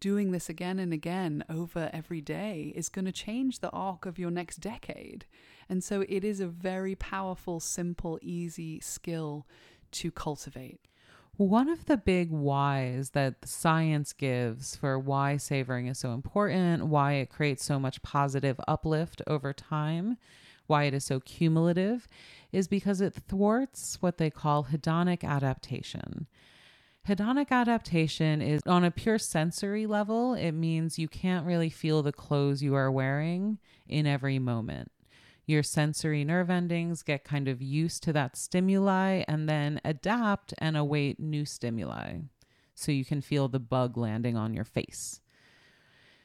doing 0.00 0.30
this 0.30 0.48
again 0.48 0.78
and 0.78 0.92
again 0.92 1.44
over 1.50 1.90
every 1.92 2.20
day 2.20 2.72
is 2.74 2.88
going 2.88 3.04
to 3.04 3.12
change 3.12 3.60
the 3.60 3.70
arc 3.70 4.06
of 4.06 4.18
your 4.18 4.30
next 4.30 4.58
decade. 4.58 5.26
And 5.68 5.82
so 5.82 6.04
it 6.08 6.24
is 6.24 6.40
a 6.40 6.46
very 6.46 6.94
powerful, 6.94 7.60
simple, 7.60 8.18
easy 8.22 8.80
skill 8.80 9.46
to 9.92 10.10
cultivate. 10.10 10.80
One 11.36 11.68
of 11.68 11.86
the 11.86 11.96
big 11.96 12.30
whys 12.30 13.10
that 13.10 13.44
science 13.44 14.12
gives 14.12 14.76
for 14.76 14.98
why 14.98 15.36
savoring 15.36 15.88
is 15.88 15.98
so 15.98 16.12
important, 16.12 16.86
why 16.86 17.14
it 17.14 17.28
creates 17.28 17.64
so 17.64 17.80
much 17.80 18.02
positive 18.02 18.60
uplift 18.68 19.20
over 19.26 19.52
time, 19.52 20.16
why 20.66 20.84
it 20.84 20.94
is 20.94 21.04
so 21.04 21.20
cumulative, 21.20 22.08
is 22.52 22.68
because 22.68 23.00
it 23.00 23.14
thwarts 23.14 23.98
what 24.00 24.18
they 24.18 24.30
call 24.30 24.64
hedonic 24.64 25.24
adaptation. 25.24 26.26
Hedonic 27.06 27.50
adaptation 27.50 28.40
is 28.40 28.62
on 28.66 28.82
a 28.82 28.90
pure 28.90 29.18
sensory 29.18 29.86
level, 29.86 30.32
it 30.32 30.52
means 30.52 30.98
you 30.98 31.08
can't 31.08 31.46
really 31.46 31.68
feel 31.68 32.02
the 32.02 32.12
clothes 32.12 32.62
you 32.62 32.74
are 32.74 32.90
wearing 32.90 33.58
in 33.86 34.06
every 34.06 34.38
moment. 34.38 34.90
Your 35.46 35.62
sensory 35.62 36.24
nerve 36.24 36.48
endings 36.48 37.02
get 37.02 37.22
kind 37.24 37.48
of 37.48 37.60
used 37.60 38.02
to 38.04 38.12
that 38.14 38.36
stimuli 38.36 39.24
and 39.28 39.46
then 39.46 39.80
adapt 39.84 40.54
and 40.56 40.76
await 40.76 41.20
new 41.20 41.44
stimuli. 41.44 42.20
So 42.74 42.90
you 42.90 43.04
can 43.04 43.20
feel 43.20 43.48
the 43.48 43.60
bug 43.60 43.98
landing 43.98 44.36
on 44.36 44.54
your 44.54 44.64
face. 44.64 45.20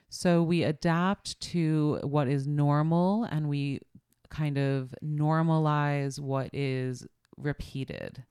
So 0.10 0.41
we 0.41 0.63
adapt 0.63 1.39
to 1.41 1.99
what 2.04 2.28
is 2.28 2.47
normal 2.47 3.25
and 3.25 3.49
we 3.49 3.82
kind 4.29 4.57
of 4.57 4.93
normalize 5.03 6.19
what 6.19 6.49
is 6.53 7.05
repeated. 7.37 8.23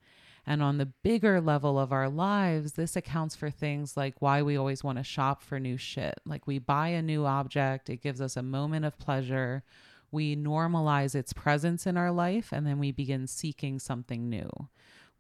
And 0.47 0.63
on 0.63 0.79
the 0.79 0.87
bigger 0.87 1.43
level 1.43 1.79
of 1.79 1.93
our 1.93 2.09
lives, 2.09 2.73
this 2.73 2.97
accounts 2.97 3.37
for 3.37 3.51
things 3.51 3.99
like 3.99 4.23
why 4.23 4.41
we 4.41 4.57
always 4.57 4.83
want 4.83 4.97
to 4.97 5.05
shop 5.05 5.43
for 5.43 5.61
new 5.61 5.77
shit. 5.77 6.15
Like 6.25 6.47
we 6.47 6.59
buy 6.59 6.89
a 6.89 7.03
new 7.03 7.27
object, 7.27 7.91
it 7.91 8.03
gives 8.03 8.23
us 8.23 8.35
a 8.35 8.43
moment 8.43 8.87
of 8.87 8.99
pleasure. 8.99 9.63
We 10.11 10.37
normalize 10.37 11.15
its 11.15 11.35
presence 11.35 11.87
in 11.87 11.99
our 11.99 12.11
life, 12.11 12.49
and 12.51 12.67
then 12.67 12.79
we 12.79 12.93
begin 12.93 13.27
seeking 13.27 13.79
something 13.79 14.31
new. 14.31 14.49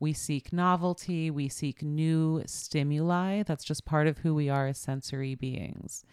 We 0.00 0.14
seek 0.14 0.50
novelty, 0.50 1.30
we 1.30 1.50
seek 1.50 1.82
new 1.82 2.42
stimuli. 2.46 3.42
That's 3.42 3.64
just 3.64 3.84
part 3.84 4.06
of 4.06 4.18
who 4.18 4.34
we 4.34 4.48
are 4.48 4.68
as 4.68 4.78
sensory 4.78 5.34
beings. 5.34 6.04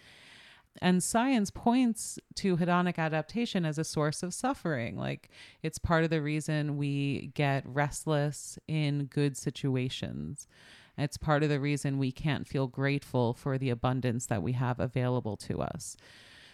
And 0.82 1.02
science 1.02 1.52
points 1.52 2.20
to 2.36 2.58
hedonic 2.58 2.98
adaptation 2.98 3.66
as 3.66 3.78
a 3.78 3.84
source 3.84 4.24
of 4.24 4.34
suffering. 4.34 4.98
Like 4.98 5.30
it's 5.64 5.78
part 5.78 6.04
of 6.04 6.10
the 6.10 6.22
reason 6.22 6.78
we 6.78 7.32
get 7.34 7.64
restless 7.66 8.60
in 8.68 9.06
good 9.06 9.38
situations. 9.38 10.48
It's 10.98 11.18
part 11.18 11.44
of 11.44 11.50
the 11.50 11.60
reason 11.60 11.98
we 11.98 12.12
can't 12.12 12.48
feel 12.48 12.68
grateful 12.68 13.34
for 13.34 13.58
the 13.58 13.70
abundance 13.70 14.26
that 14.28 14.44
we 14.44 14.54
have 14.54 14.80
available 14.80 15.38
to 15.38 15.62
us. 15.62 15.98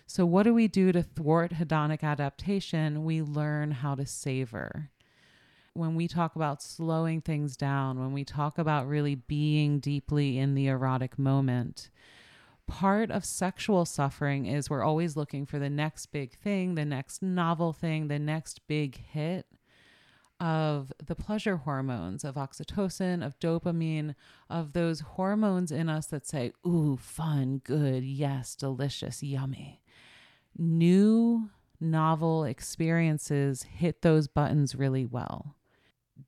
So, 0.07 0.25
what 0.25 0.43
do 0.43 0.53
we 0.53 0.67
do 0.67 0.91
to 0.91 1.03
thwart 1.03 1.53
hedonic 1.53 2.03
adaptation? 2.03 3.05
We 3.05 3.21
learn 3.21 3.71
how 3.71 3.95
to 3.95 4.05
savor. 4.05 4.89
When 5.73 5.95
we 5.95 6.07
talk 6.07 6.35
about 6.35 6.61
slowing 6.61 7.21
things 7.21 7.55
down, 7.55 7.97
when 7.97 8.11
we 8.11 8.25
talk 8.25 8.57
about 8.57 8.89
really 8.89 9.15
being 9.15 9.79
deeply 9.79 10.37
in 10.37 10.53
the 10.53 10.67
erotic 10.67 11.17
moment, 11.17 11.89
part 12.71 13.11
of 13.11 13.25
sexual 13.25 13.83
suffering 13.83 14.45
is 14.45 14.69
we're 14.69 14.81
always 14.81 15.17
looking 15.17 15.45
for 15.45 15.59
the 15.59 15.69
next 15.69 16.05
big 16.05 16.33
thing, 16.37 16.75
the 16.75 16.85
next 16.85 17.21
novel 17.21 17.73
thing, 17.73 18.07
the 18.07 18.17
next 18.17 18.65
big 18.65 18.95
hit 18.95 19.45
of 20.39 20.93
the 21.05 21.13
pleasure 21.13 21.57
hormones, 21.57 22.23
of 22.23 22.35
oxytocin, 22.35 23.25
of 23.25 23.37
dopamine, 23.39 24.15
of 24.49 24.71
those 24.71 25.01
hormones 25.01 25.69
in 25.69 25.89
us 25.89 26.07
that 26.07 26.25
say, 26.25 26.53
ooh, 26.65 26.95
fun, 26.95 27.59
good, 27.65 28.05
yes, 28.05 28.55
delicious, 28.55 29.21
yummy. 29.21 29.81
New 30.57 31.49
novel 31.81 32.45
experiences 32.45 33.63
hit 33.63 34.01
those 34.01 34.29
buttons 34.29 34.75
really 34.75 35.05
well. 35.05 35.57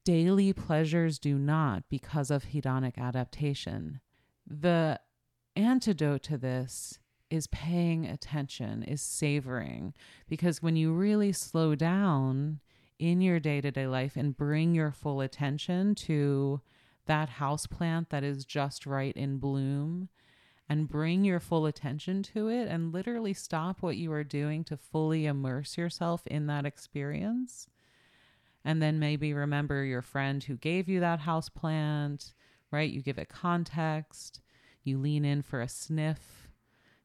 Daily 0.03 0.51
pleasures 0.51 1.19
do 1.19 1.37
not 1.37 1.83
because 1.89 2.29
of 2.29 2.47
hedonic 2.47 2.97
adaptation. 2.97 4.01
The 4.45 4.99
antidote 5.55 6.23
to 6.23 6.37
this 6.37 6.99
is 7.29 7.47
paying 7.47 8.05
attention, 8.05 8.83
is 8.83 9.01
savoring. 9.01 9.93
Because 10.29 10.61
when 10.61 10.75
you 10.75 10.93
really 10.93 11.31
slow 11.31 11.73
down 11.73 12.59
in 12.99 13.21
your 13.21 13.39
day 13.39 13.59
to 13.59 13.71
day 13.71 13.87
life 13.87 14.15
and 14.15 14.37
bring 14.37 14.75
your 14.75 14.91
full 14.91 15.19
attention 15.19 15.95
to 15.95 16.61
that 17.05 17.27
house 17.29 17.65
plant 17.67 18.09
that 18.11 18.23
is 18.23 18.45
just 18.45 18.85
right 18.85 19.15
in 19.15 19.37
bloom 19.37 20.09
and 20.69 20.87
bring 20.87 21.25
your 21.25 21.39
full 21.39 21.65
attention 21.65 22.23
to 22.23 22.47
it 22.47 22.67
and 22.67 22.93
literally 22.93 23.33
stop 23.33 23.81
what 23.81 23.97
you 23.97 24.11
are 24.11 24.23
doing 24.23 24.63
to 24.63 24.77
fully 24.77 25.25
immerse 25.25 25.77
yourself 25.77 26.21
in 26.27 26.47
that 26.47 26.65
experience. 26.65 27.67
And 28.63 28.81
then 28.81 28.99
maybe 28.99 29.33
remember 29.33 29.83
your 29.83 30.01
friend 30.01 30.41
who 30.43 30.55
gave 30.55 30.87
you 30.87 30.99
that 31.01 31.19
house 31.19 31.49
plant, 31.49 32.33
right? 32.71 32.89
You 32.89 33.01
give 33.01 33.17
it 33.17 33.27
context 33.27 34.39
you 34.83 34.97
lean 34.97 35.25
in 35.25 35.41
for 35.41 35.61
a 35.61 35.67
sniff. 35.67 36.49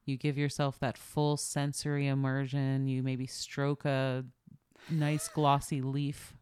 You 0.04 0.16
give 0.16 0.38
yourself 0.38 0.78
that 0.80 0.98
full 0.98 1.36
sensory 1.36 2.06
immersion. 2.06 2.88
You 2.88 3.02
maybe 3.02 3.26
stroke 3.26 3.84
a 3.84 4.24
nice 4.90 5.28
glossy 5.28 5.82
leaf 5.82 6.38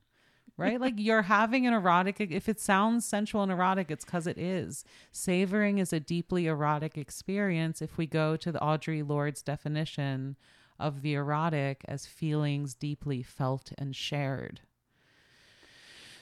right? 0.56 0.80
like 0.80 0.94
you're 0.96 1.22
having 1.22 1.66
an 1.66 1.74
erotic, 1.74 2.20
if 2.20 2.48
it 2.48 2.60
sounds 2.60 3.04
sensual 3.04 3.42
and 3.42 3.52
erotic, 3.52 3.90
it's 3.90 4.04
because 4.04 4.26
it 4.26 4.38
is. 4.38 4.84
Savoring 5.12 5.78
is 5.78 5.92
a 5.92 6.00
deeply 6.00 6.46
erotic 6.46 6.96
experience 6.96 7.82
if 7.82 7.98
we 7.98 8.06
go 8.06 8.36
to 8.36 8.50
the 8.50 8.58
Audre 8.58 9.06
Lorde's 9.06 9.42
definition 9.42 10.36
of 10.78 11.02
the 11.02 11.14
erotic 11.14 11.84
as 11.86 12.06
feelings 12.06 12.74
deeply 12.74 13.22
felt 13.22 13.72
and 13.78 13.94
shared. 13.94 14.60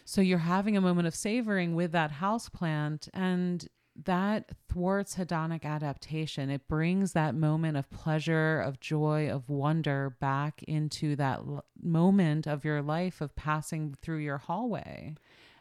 So 0.05 0.20
you're 0.20 0.38
having 0.38 0.77
a 0.77 0.83
moment 0.83 1.09
of 1.09 1.14
savoring 1.14 1.74
with 1.74 1.92
that 1.92 2.12
house 2.12 2.48
plant 2.48 3.09
and 3.14 3.66
that 4.04 4.50
thwarts 4.68 5.16
hedonic 5.16 5.64
adaptation. 5.64 6.50
It 6.50 6.66
brings 6.68 7.12
that 7.12 7.35
moment 7.35 7.76
of 7.76 7.90
pleasure, 7.90 8.61
of 8.61 8.80
joy, 8.80 9.30
of 9.30 9.48
wonder 9.48 10.16
back 10.20 10.62
into 10.64 11.16
that 11.16 11.38
l- 11.38 11.64
moment 11.80 12.46
of 12.46 12.64
your 12.64 12.83
life 12.83 13.20
of 13.20 13.37
passing 13.37 13.94
through 14.02 14.18
your 14.18 14.38
hallway. 14.38 15.14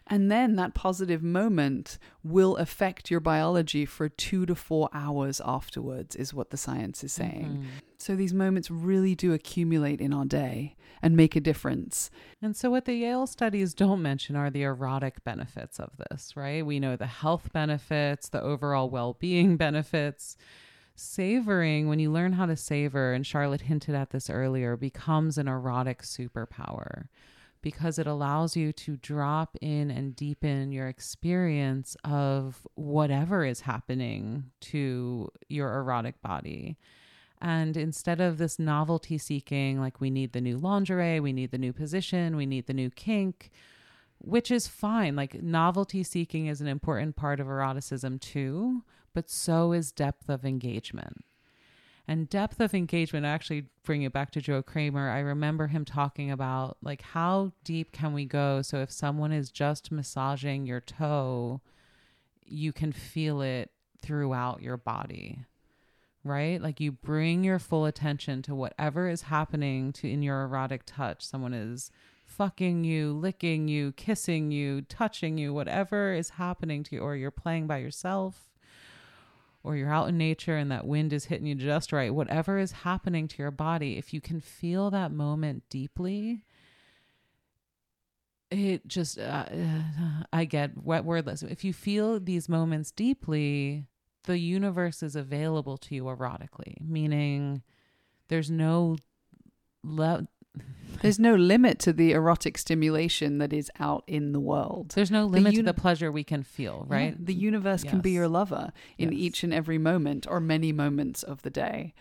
And 0.07 0.29
then 0.29 0.55
that 0.57 0.73
positive 0.73 1.23
moment 1.23 1.97
will 2.23 2.57
affect 2.57 3.09
your 3.09 3.21
biology 3.21 3.85
for 3.85 4.09
two 4.09 4.45
to 4.45 4.55
four 4.55 4.89
hours 4.93 5.41
afterwards, 5.45 6.15
is 6.15 6.33
what 6.33 6.49
the 6.49 6.57
science 6.57 7.03
is 7.03 7.13
saying. 7.13 7.59
Mm-hmm. 7.59 7.67
So 7.97 8.15
these 8.15 8.33
moments 8.33 8.69
really 8.69 9.15
do 9.15 9.33
accumulate 9.33 10.01
in 10.01 10.13
our 10.13 10.25
day 10.25 10.75
and 11.01 11.15
make 11.15 11.35
a 11.35 11.41
difference. 11.41 12.11
And 12.41 12.55
so, 12.55 12.69
what 12.69 12.85
the 12.85 12.95
Yale 12.95 13.27
studies 13.27 13.73
don't 13.73 14.01
mention 14.01 14.35
are 14.35 14.49
the 14.49 14.63
erotic 14.63 15.23
benefits 15.23 15.79
of 15.79 15.91
this, 15.97 16.35
right? 16.35 16.65
We 16.65 16.79
know 16.79 16.95
the 16.95 17.07
health 17.07 17.51
benefits, 17.53 18.29
the 18.29 18.41
overall 18.41 18.89
well 18.89 19.15
being 19.19 19.57
benefits. 19.57 20.35
Savoring, 20.95 21.87
when 21.87 21.97
you 21.97 22.11
learn 22.11 22.33
how 22.33 22.45
to 22.45 22.55
savor, 22.55 23.13
and 23.13 23.25
Charlotte 23.25 23.61
hinted 23.61 23.95
at 23.95 24.11
this 24.11 24.29
earlier, 24.29 24.77
becomes 24.77 25.39
an 25.39 25.47
erotic 25.47 26.03
superpower 26.03 27.07
because 27.63 27.97
it 27.97 28.05
allows 28.05 28.55
you 28.55 28.71
to 28.73 28.97
drop 28.97 29.57
in 29.61 29.89
and 29.89 30.15
deepen 30.15 30.71
your 30.71 30.87
experience 30.87 31.95
of 32.03 32.67
whatever 32.75 33.43
is 33.45 33.61
happening 33.61 34.43
to 34.59 35.31
your 35.47 35.73
erotic 35.79 36.21
body. 36.21 36.77
And 37.41 37.75
instead 37.75 38.21
of 38.21 38.37
this 38.37 38.59
novelty 38.59 39.17
seeking, 39.17 39.79
like 39.79 39.99
we 39.99 40.09
need 40.09 40.33
the 40.33 40.41
new 40.41 40.57
lingerie, 40.57 41.19
we 41.19 41.33
need 41.33 41.51
the 41.51 41.57
new 41.57 41.73
position, 41.73 42.35
we 42.35 42.45
need 42.45 42.67
the 42.67 42.73
new 42.73 42.89
kink, 42.89 43.49
which 44.19 44.51
is 44.51 44.67
fine. 44.67 45.15
Like 45.15 45.41
novelty 45.41 46.03
seeking 46.03 46.47
is 46.47 46.61
an 46.61 46.67
important 46.67 47.15
part 47.15 47.39
of 47.39 47.47
eroticism 47.47 48.19
too, 48.19 48.83
but 49.13 49.29
so 49.29 49.71
is 49.71 49.91
depth 49.91 50.29
of 50.29 50.45
engagement. 50.45 51.23
And 52.07 52.29
depth 52.29 52.59
of 52.59 52.73
engagement, 52.73 53.25
actually 53.25 53.67
bring 53.83 54.01
it 54.01 54.11
back 54.11 54.31
to 54.31 54.41
Joe 54.41 54.61
Kramer. 54.61 55.09
I 55.09 55.19
remember 55.19 55.67
him 55.67 55.85
talking 55.85 56.31
about 56.31 56.77
like 56.81 57.01
how 57.01 57.53
deep 57.63 57.93
can 57.93 58.13
we 58.13 58.25
go? 58.25 58.61
So 58.61 58.79
if 58.79 58.91
someone 58.91 59.31
is 59.31 59.51
just 59.51 59.91
massaging 59.91 60.65
your 60.65 60.81
toe, 60.81 61.61
you 62.45 62.73
can 62.73 62.91
feel 62.91 63.41
it 63.41 63.71
throughout 64.01 64.61
your 64.61 64.75
body. 64.75 65.45
Right? 66.25 66.61
Like 66.61 66.79
you 66.79 66.91
bring 66.91 67.43
your 67.43 67.59
full 67.59 67.85
attention 67.85 68.41
to 68.43 68.55
whatever 68.55 69.07
is 69.09 69.23
happening 69.23 69.93
to 69.93 70.09
in 70.09 70.21
your 70.21 70.43
erotic 70.43 70.83
touch. 70.85 71.21
Someone 71.21 71.53
is 71.53 71.89
fucking 72.25 72.83
you, 72.83 73.13
licking 73.13 73.67
you, 73.67 73.91
kissing 73.93 74.51
you, 74.51 74.81
touching 74.81 75.37
you, 75.37 75.53
whatever 75.53 76.13
is 76.13 76.31
happening 76.31 76.83
to 76.83 76.95
you, 76.95 77.01
or 77.01 77.15
you're 77.15 77.31
playing 77.31 77.67
by 77.67 77.77
yourself 77.77 78.52
or 79.63 79.75
you're 79.75 79.91
out 79.91 80.09
in 80.09 80.17
nature 80.17 80.57
and 80.57 80.71
that 80.71 80.85
wind 80.85 81.13
is 81.13 81.25
hitting 81.25 81.47
you 81.47 81.55
just 81.55 81.93
right, 81.93 82.13
whatever 82.13 82.59
is 82.59 82.71
happening 82.71 83.27
to 83.29 83.37
your 83.41 83.51
body, 83.51 83.97
if 83.97 84.13
you 84.13 84.19
can 84.19 84.41
feel 84.41 84.91
that 84.91 85.11
moment 85.11 85.63
deeply, 85.69 86.43
it 88.51 88.85
just, 88.87 89.17
uh, 89.17 89.45
I 90.31 90.45
get 90.45 90.77
wet 90.83 91.05
wordless. 91.05 91.43
If 91.43 91.63
you 91.63 91.73
feel 91.73 92.19
these 92.19 92.49
moments 92.49 92.91
deeply, 92.91 93.87
the 94.25 94.37
universe 94.37 95.01
is 95.01 95.15
available 95.15 95.77
to 95.77 95.95
you 95.95 96.03
erotically, 96.03 96.75
meaning 96.81 97.63
there's 98.27 98.51
no 98.51 98.97
le- 99.83 100.27
There's 101.01 101.19
no 101.19 101.35
limit 101.35 101.79
to 101.79 101.91
the 101.91 102.11
erotic 102.13 102.57
stimulation 102.57 103.37
that 103.39 103.51
is 103.51 103.69
out 103.79 104.03
in 104.07 104.31
the 104.31 104.39
world. 104.39 104.93
there's 104.95 105.11
no 105.11 105.25
limit 105.25 105.53
uni- 105.53 105.63
to 105.65 105.73
the 105.73 105.79
pleasure 105.79 106.09
we 106.11 106.23
can 106.23 106.43
feel, 106.43 106.87
Yeah, 106.89 106.95
right? 106.95 107.25
the 107.25 107.33
universe 107.33 107.83
can 107.83 107.99
be 107.99 108.11
your 108.11 108.27
lover 108.29 108.71
in 108.97 109.11
Yes. 109.11 109.19
each 109.21 109.43
and 109.43 109.53
every 109.53 109.77
moment 109.77 110.25
or 110.29 110.39
many 110.39 110.71
moments 110.71 111.21
of 111.23 111.41
the 111.41 111.49
day. 111.49 111.93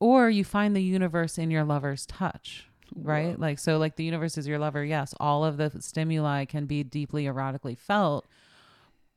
or 0.00 0.28
you 0.28 0.44
find 0.44 0.74
the 0.76 0.82
universe 0.82 1.38
in 1.38 1.50
your 1.50 1.64
lover's 1.64 2.04
touch 2.04 2.66
right 2.94 3.36
Whoa. 3.38 3.40
like 3.46 3.58
so 3.58 3.78
like 3.78 3.96
the 3.96 4.04
universe 4.04 4.36
is 4.38 4.46
your 4.46 4.58
lover 4.58 4.84
yes 4.84 5.14
all 5.18 5.42
of 5.44 5.56
the 5.56 5.72
stimuli 5.80 6.44
can 6.44 6.66
be 6.66 6.82
deeply 6.84 7.24
erotically 7.24 7.76
felt 7.78 8.26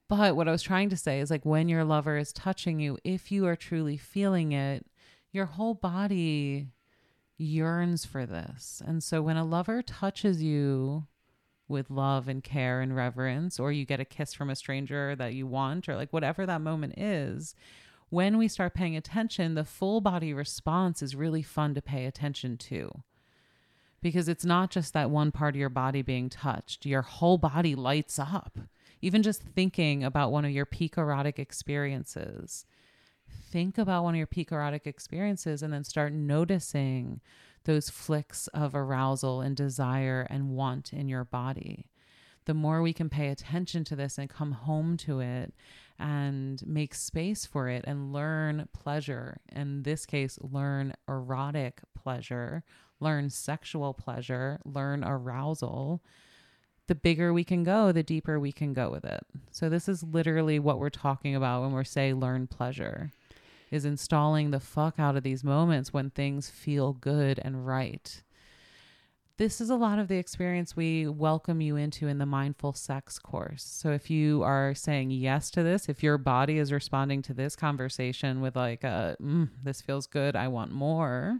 but 0.08 0.36
what 0.38 0.48
i 0.48 0.52
was 0.52 0.62
trying 0.64 0.90
to 0.90 0.96
say 0.98 1.20
is 1.20 1.30
like 1.30 1.46
when 1.46 1.68
your 1.70 1.84
lover 1.84 2.18
is 2.18 2.32
touching 2.34 2.80
you 2.80 2.98
if 3.04 3.30
you 3.32 3.46
are 3.46 3.56
truly 3.58 3.98
feeling 3.98 4.54
it 4.54 4.86
your 5.34 5.46
whole 5.46 5.74
body 5.76 6.70
yearns 7.40 8.06
for 8.06 8.26
this 8.26 8.84
and 8.86 9.04
so 9.04 9.22
when 9.22 9.38
a 9.38 9.44
lover 9.44 9.82
touches 9.82 10.44
you 10.44 11.08
with 11.68 11.90
love 11.90 12.28
and 12.28 12.44
care 12.44 12.82
and 12.82 12.96
reverence 12.96 13.60
or 13.60 13.72
you 13.72 13.86
get 13.86 14.00
a 14.00 14.06
kiss 14.06 14.34
from 14.34 14.50
a 14.50 14.56
stranger 14.56 15.16
that 15.16 15.34
you 15.34 15.48
want 15.48 15.88
or 15.88 15.96
like 15.96 16.12
whatever 16.12 16.46
that 16.46 16.62
moment 16.62 16.98
is 16.98 17.56
when 18.10 18.38
we 18.38 18.48
start 18.48 18.74
paying 18.74 18.96
attention, 18.96 19.54
the 19.54 19.64
full 19.64 20.02
body 20.02 20.34
response 20.34 21.02
is 21.02 21.16
really 21.16 21.44
fun 21.44 21.76
to 21.76 21.82
pay 21.82 22.06
attention 22.06 22.58
to 22.58 23.04
because 24.02 24.28
it's 24.28 24.46
not 24.46 24.72
just 24.72 24.94
that 24.94 25.12
one 25.12 25.32
part 25.32 25.56
of 25.56 25.60
your 25.60 25.70
body 25.70 26.02
being 26.02 26.30
touched, 26.30 26.86
your 26.86 27.02
whole 27.02 27.38
body 27.38 27.76
lights 27.76 28.18
up. 28.18 28.58
Even 29.02 29.24
just 29.24 29.42
thinking 29.42 30.04
about 30.04 30.32
one 30.32 30.44
of 30.44 30.52
your 30.52 30.66
peak 30.66 30.98
erotic 30.98 31.40
experiences. 31.40 32.66
Think 33.52 33.78
about 33.78 34.04
one 34.04 34.14
of 34.14 34.18
your 34.18 34.28
peak 34.28 34.52
erotic 34.52 34.86
experiences 34.86 35.64
and 35.64 35.74
then 35.74 35.84
start 35.84 36.14
noticing 36.14 37.20
those 37.66 37.90
flicks 37.90 38.48
of 38.48 38.76
arousal 38.76 39.42
and 39.42 39.56
desire 39.56 40.28
and 40.30 40.50
want 40.50 40.94
in 40.94 41.08
your 41.10 41.24
body. 41.24 41.88
The 42.46 42.54
more 42.54 42.82
we 42.82 42.94
can 42.94 43.10
pay 43.10 43.30
attention 43.30 43.84
to 43.86 43.96
this 43.96 44.18
and 44.18 44.30
come 44.30 44.54
home 44.54 44.98
to 44.98 45.20
it 45.20 45.54
and 46.00 46.66
make 46.66 46.96
space 46.96 47.46
for 47.46 47.70
it 47.70 47.84
and 47.86 48.14
learn 48.14 48.68
pleasure. 48.74 49.38
In 49.52 49.84
this 49.84 50.06
case, 50.06 50.40
learn 50.42 50.94
erotic 51.08 51.82
pleasure, 51.96 52.64
learn 53.00 53.30
sexual 53.30 53.94
pleasure, 53.94 54.60
learn 54.64 55.04
arousal. 55.04 56.02
The 56.88 56.96
bigger 56.96 57.34
we 57.34 57.44
can 57.44 57.64
go, 57.64 57.92
the 57.92 58.02
deeper 58.02 58.40
we 58.40 58.52
can 58.52 58.74
go 58.74 58.90
with 58.90 59.06
it. 59.06 59.24
So, 59.52 59.70
this 59.70 59.88
is 59.88 60.02
literally 60.02 60.58
what 60.58 60.80
we're 60.80 60.90
talking 60.90 61.36
about 61.36 61.62
when 61.62 61.72
we're 61.72 61.84
say 61.84 62.14
learn 62.14 62.48
pleasure 62.48 63.12
is 63.72 63.86
installing 63.86 64.52
the 64.52 64.60
fuck 64.60 65.00
out 65.00 65.16
of 65.16 65.24
these 65.24 65.44
moments 65.44 65.94
when 65.94 66.10
things 66.10 66.50
feel 66.50 66.94
good 66.94 67.40
and 67.44 67.66
right 67.66 68.24
this 69.40 69.62
is 69.62 69.70
a 69.70 69.76
lot 69.76 70.00
of 70.00 70.10
the 70.10 70.18
experience 70.18 70.76
we 70.76 71.08
welcome 71.08 71.62
you 71.62 71.78
into 71.78 72.10
in 72.10 72.18
the 72.18 72.26
mindful 72.26 72.74
sex 72.74 73.18
course. 73.18 73.64
So 73.64 73.92
if 73.92 74.10
you 74.10 74.44
are 74.44 74.76
saying 74.76 75.12
yes 75.12 75.50
to 75.52 75.64
this, 75.64 75.88
if 75.88 76.04
your 76.04 76.18
body 76.18 76.58
is 76.58 76.74
responding 76.74 77.22
to 77.22 77.34
this 77.34 77.56
conversation 77.56 78.42
with 78.42 78.58
like 78.58 78.84
a 78.84 79.16
mm, 79.22 79.48
this 79.64 79.82
feels 79.82 80.08
good, 80.08 80.36
I 80.36 80.50
want 80.50 80.74
more, 80.74 81.40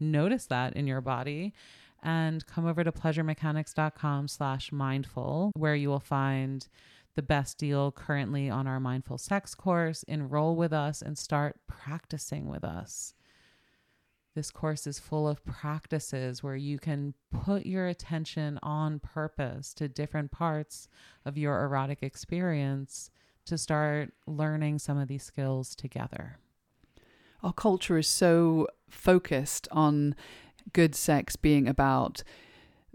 notice 0.00 0.46
that 0.46 0.72
in 0.76 0.86
your 0.86 1.02
body 1.02 1.52
and 2.02 2.46
come 2.46 2.66
over 2.66 2.82
to 2.82 2.90
pleasuremechanics.com 2.90 4.28
slash 4.28 4.72
mindful 4.72 5.52
where 5.56 5.74
you 5.74 5.90
will 5.90 6.00
find 6.00 6.66
the 7.16 7.22
best 7.22 7.58
deal 7.58 7.90
currently 7.90 8.48
on 8.48 8.66
our 8.66 8.78
mindful 8.78 9.18
sex 9.18 9.54
course. 9.54 10.04
Enroll 10.04 10.54
with 10.54 10.72
us 10.72 11.02
and 11.02 11.18
start 11.18 11.58
practicing 11.66 12.46
with 12.46 12.62
us. 12.62 13.14
This 14.34 14.50
course 14.50 14.86
is 14.86 14.98
full 14.98 15.26
of 15.26 15.44
practices 15.46 16.42
where 16.42 16.56
you 16.56 16.78
can 16.78 17.14
put 17.32 17.64
your 17.64 17.86
attention 17.86 18.58
on 18.62 19.00
purpose 19.00 19.72
to 19.74 19.88
different 19.88 20.30
parts 20.30 20.88
of 21.24 21.38
your 21.38 21.64
erotic 21.64 22.02
experience 22.02 23.10
to 23.46 23.56
start 23.56 24.12
learning 24.26 24.78
some 24.78 24.98
of 24.98 25.08
these 25.08 25.22
skills 25.22 25.74
together. 25.74 26.38
Our 27.42 27.54
culture 27.54 27.96
is 27.96 28.08
so 28.08 28.68
focused 28.90 29.68
on 29.70 30.14
good 30.74 30.94
sex 30.94 31.36
being 31.36 31.66
about 31.66 32.22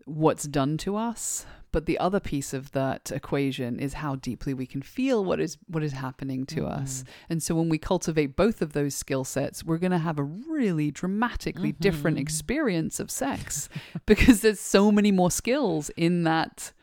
what's 0.05 0.43
done 0.43 0.77
to 0.77 0.95
us 0.95 1.47
but 1.71 1.85
the 1.85 1.97
other 1.99 2.19
piece 2.19 2.53
of 2.53 2.71
that 2.71 3.11
equation 3.11 3.79
is 3.79 3.93
how 3.95 4.15
deeply 4.15 4.53
we 4.53 4.65
can 4.65 4.81
feel 4.81 5.23
what 5.23 5.39
is 5.39 5.57
what 5.67 5.83
is 5.83 5.93
happening 5.93 6.45
to 6.47 6.65
us. 6.65 7.03
And 7.29 7.41
so 7.41 7.55
when 7.55 7.69
we 7.69 7.77
cultivate 7.77 8.35
both 8.35 8.61
of 8.61 8.73
those 8.73 8.93
skill 8.95 9.23
sets 9.23 9.63
we're 9.63 9.77
going 9.77 9.91
to 9.91 9.97
have 9.97 10.19
a 10.19 10.23
really 10.23 10.91
dramatically 10.91 11.71
different 11.71 12.17
Mhm. 12.17 12.21
experience 12.21 12.99
of 12.99 13.09
sex 13.09 13.69
because 14.05 14.41
there's 14.41 14.59
so 14.59 14.91
many 14.91 15.11
more 15.11 15.31
skills 15.31 15.89
in 15.95 16.23
that 16.23 16.73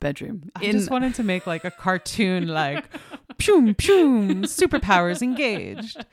bedroom. 0.00 0.50
I 0.54 0.70
just 0.70 0.90
wanted 0.90 1.14
to 1.16 1.22
make 1.24 1.46
like 1.46 1.64
a 1.64 1.70
cartoon, 1.72 2.46
like 2.48 2.84
Pum, 3.38 3.74
pum, 3.74 4.42
superpowers 4.42 5.22
engaged. 5.22 6.04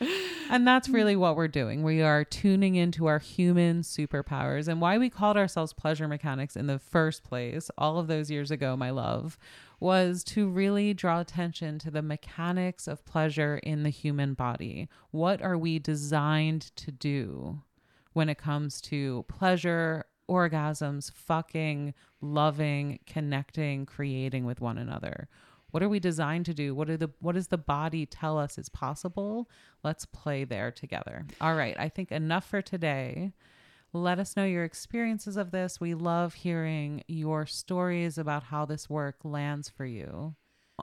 And 0.49 0.67
that's 0.67 0.87
really 0.87 1.15
what 1.15 1.35
we're 1.35 1.47
doing. 1.47 1.83
We 1.83 2.01
are 2.01 2.23
tuning 2.23 2.75
into 2.75 3.07
our 3.07 3.19
human 3.19 3.81
superpowers 3.81 4.67
and 4.67 4.79
why 4.79 4.97
we 4.97 5.09
called 5.09 5.35
ourselves 5.35 5.73
pleasure 5.73 6.07
mechanics 6.07 6.55
in 6.55 6.67
the 6.67 6.79
first 6.79 7.23
place, 7.23 7.71
all 7.77 7.97
of 7.97 8.07
those 8.07 8.29
years 8.29 8.51
ago, 8.51 8.77
my 8.77 8.91
love, 8.91 9.37
was 9.79 10.23
to 10.23 10.47
really 10.47 10.93
draw 10.93 11.19
attention 11.19 11.79
to 11.79 11.91
the 11.91 12.01
mechanics 12.01 12.87
of 12.87 13.03
pleasure 13.05 13.57
in 13.57 13.83
the 13.83 13.89
human 13.89 14.33
body. 14.35 14.87
What 15.11 15.41
are 15.41 15.57
we 15.57 15.79
designed 15.79 16.71
to 16.77 16.91
do 16.91 17.61
when 18.13 18.29
it 18.29 18.37
comes 18.37 18.79
to 18.81 19.25
pleasure, 19.27 20.05
orgasms, 20.29 21.11
fucking, 21.11 21.93
loving, 22.21 22.99
connecting, 23.05 23.85
creating 23.85 24.45
with 24.45 24.61
one 24.61 24.77
another? 24.77 25.27
What 25.75 25.83
are 25.83 25.89
we 25.89 25.99
designed 25.99 26.45
to 26.45 26.53
do? 26.53 26.73
What 26.73 26.89
are 26.89 26.95
the 26.95 27.09
what 27.19 27.35
does 27.35 27.49
the 27.49 27.57
body 27.57 28.05
tell 28.05 28.37
us 28.39 28.57
is 28.57 28.69
possible? 28.69 29.49
Let's 29.83 30.05
play 30.05 30.45
there 30.45 30.71
together. 30.71 31.25
All 31.41 31.53
right, 31.53 31.75
I 31.77 31.89
think 31.89 32.13
enough 32.13 32.47
for 32.47 32.61
today. 32.61 33.33
Let 33.91 34.17
us 34.17 34.37
know 34.37 34.45
your 34.45 34.63
experiences 34.63 35.35
of 35.35 35.51
this. 35.51 35.81
We 35.81 35.93
love 35.93 36.35
hearing 36.35 37.03
your 37.09 37.45
stories 37.45 38.17
about 38.17 38.43
how 38.43 38.63
this 38.63 38.89
work 38.89 39.17
lands 39.25 39.67
for 39.67 39.83
you. 39.85 40.35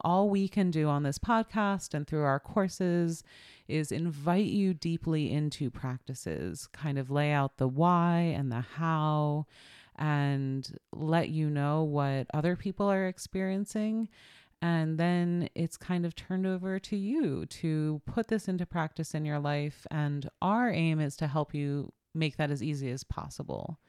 All 0.02 0.28
we 0.28 0.46
can 0.46 0.70
do 0.70 0.88
on 0.88 1.05
this 1.05 1.18
podcast 1.18 1.94
and 1.94 2.07
through 2.07 2.24
our 2.24 2.38
courses 2.38 3.24
is 3.68 3.92
invite 3.92 4.44
you 4.44 4.74
deeply 4.74 5.33
into 5.33 5.70
practices, 5.70 6.68
kind 6.70 6.98
of 6.98 7.11
lay 7.11 7.33
out 7.33 7.57
the 7.57 7.66
why 7.66 8.35
and 8.37 8.52
the 8.52 8.61
how, 8.61 9.46
and 9.96 10.78
let 10.92 11.31
you 11.31 11.48
know 11.48 11.83
what 11.83 12.26
other 12.35 12.57
people 12.57 12.90
are 12.90 13.07
experiencing 13.07 14.11
and 14.62 14.96
then 14.96 15.48
it's 15.57 15.77
kind 15.77 16.07
of 16.07 16.14
turned 16.14 16.46
over 16.46 16.79
to 16.79 16.96
you 16.96 17.44
to 17.46 18.01
put 18.07 18.29
this 18.29 18.46
into 18.46 18.64
practice 18.64 19.12
in 19.12 19.25
your 19.25 19.40
life. 19.40 19.88
And 19.90 20.31
our 20.40 20.70
aim 20.70 21.01
is 21.01 21.16
to 21.16 21.27
help 21.27 21.53
you 21.53 21.92
make 22.14 22.37
that 22.37 22.53
as 22.53 22.62
easy 22.62 22.88
as 22.92 23.03
possible, 23.03 23.81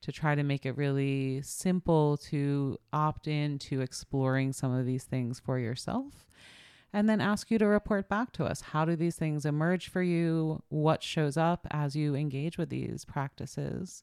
to 0.00 0.10
try 0.10 0.34
to 0.34 0.42
make 0.42 0.64
it 0.64 0.74
really 0.76 1.42
simple 1.42 2.16
to 2.16 2.78
opt 2.94 3.28
in 3.28 3.58
to 3.58 3.82
exploring 3.82 4.54
some 4.54 4.72
of 4.72 4.86
these 4.86 5.04
things 5.04 5.38
for 5.38 5.58
yourself. 5.58 6.26
And 6.94 7.10
then 7.10 7.20
ask 7.20 7.50
you 7.50 7.58
to 7.58 7.66
report 7.66 8.08
back 8.08 8.32
to 8.32 8.46
us. 8.46 8.62
How 8.62 8.86
do 8.86 8.96
these 8.96 9.16
things 9.16 9.44
emerge 9.44 9.90
for 9.90 10.02
you? 10.02 10.62
What 10.70 11.02
shows 11.02 11.36
up 11.36 11.66
as 11.70 11.94
you 11.94 12.14
engage 12.14 12.56
with 12.56 12.70
these 12.70 13.04
practices? 13.04 14.02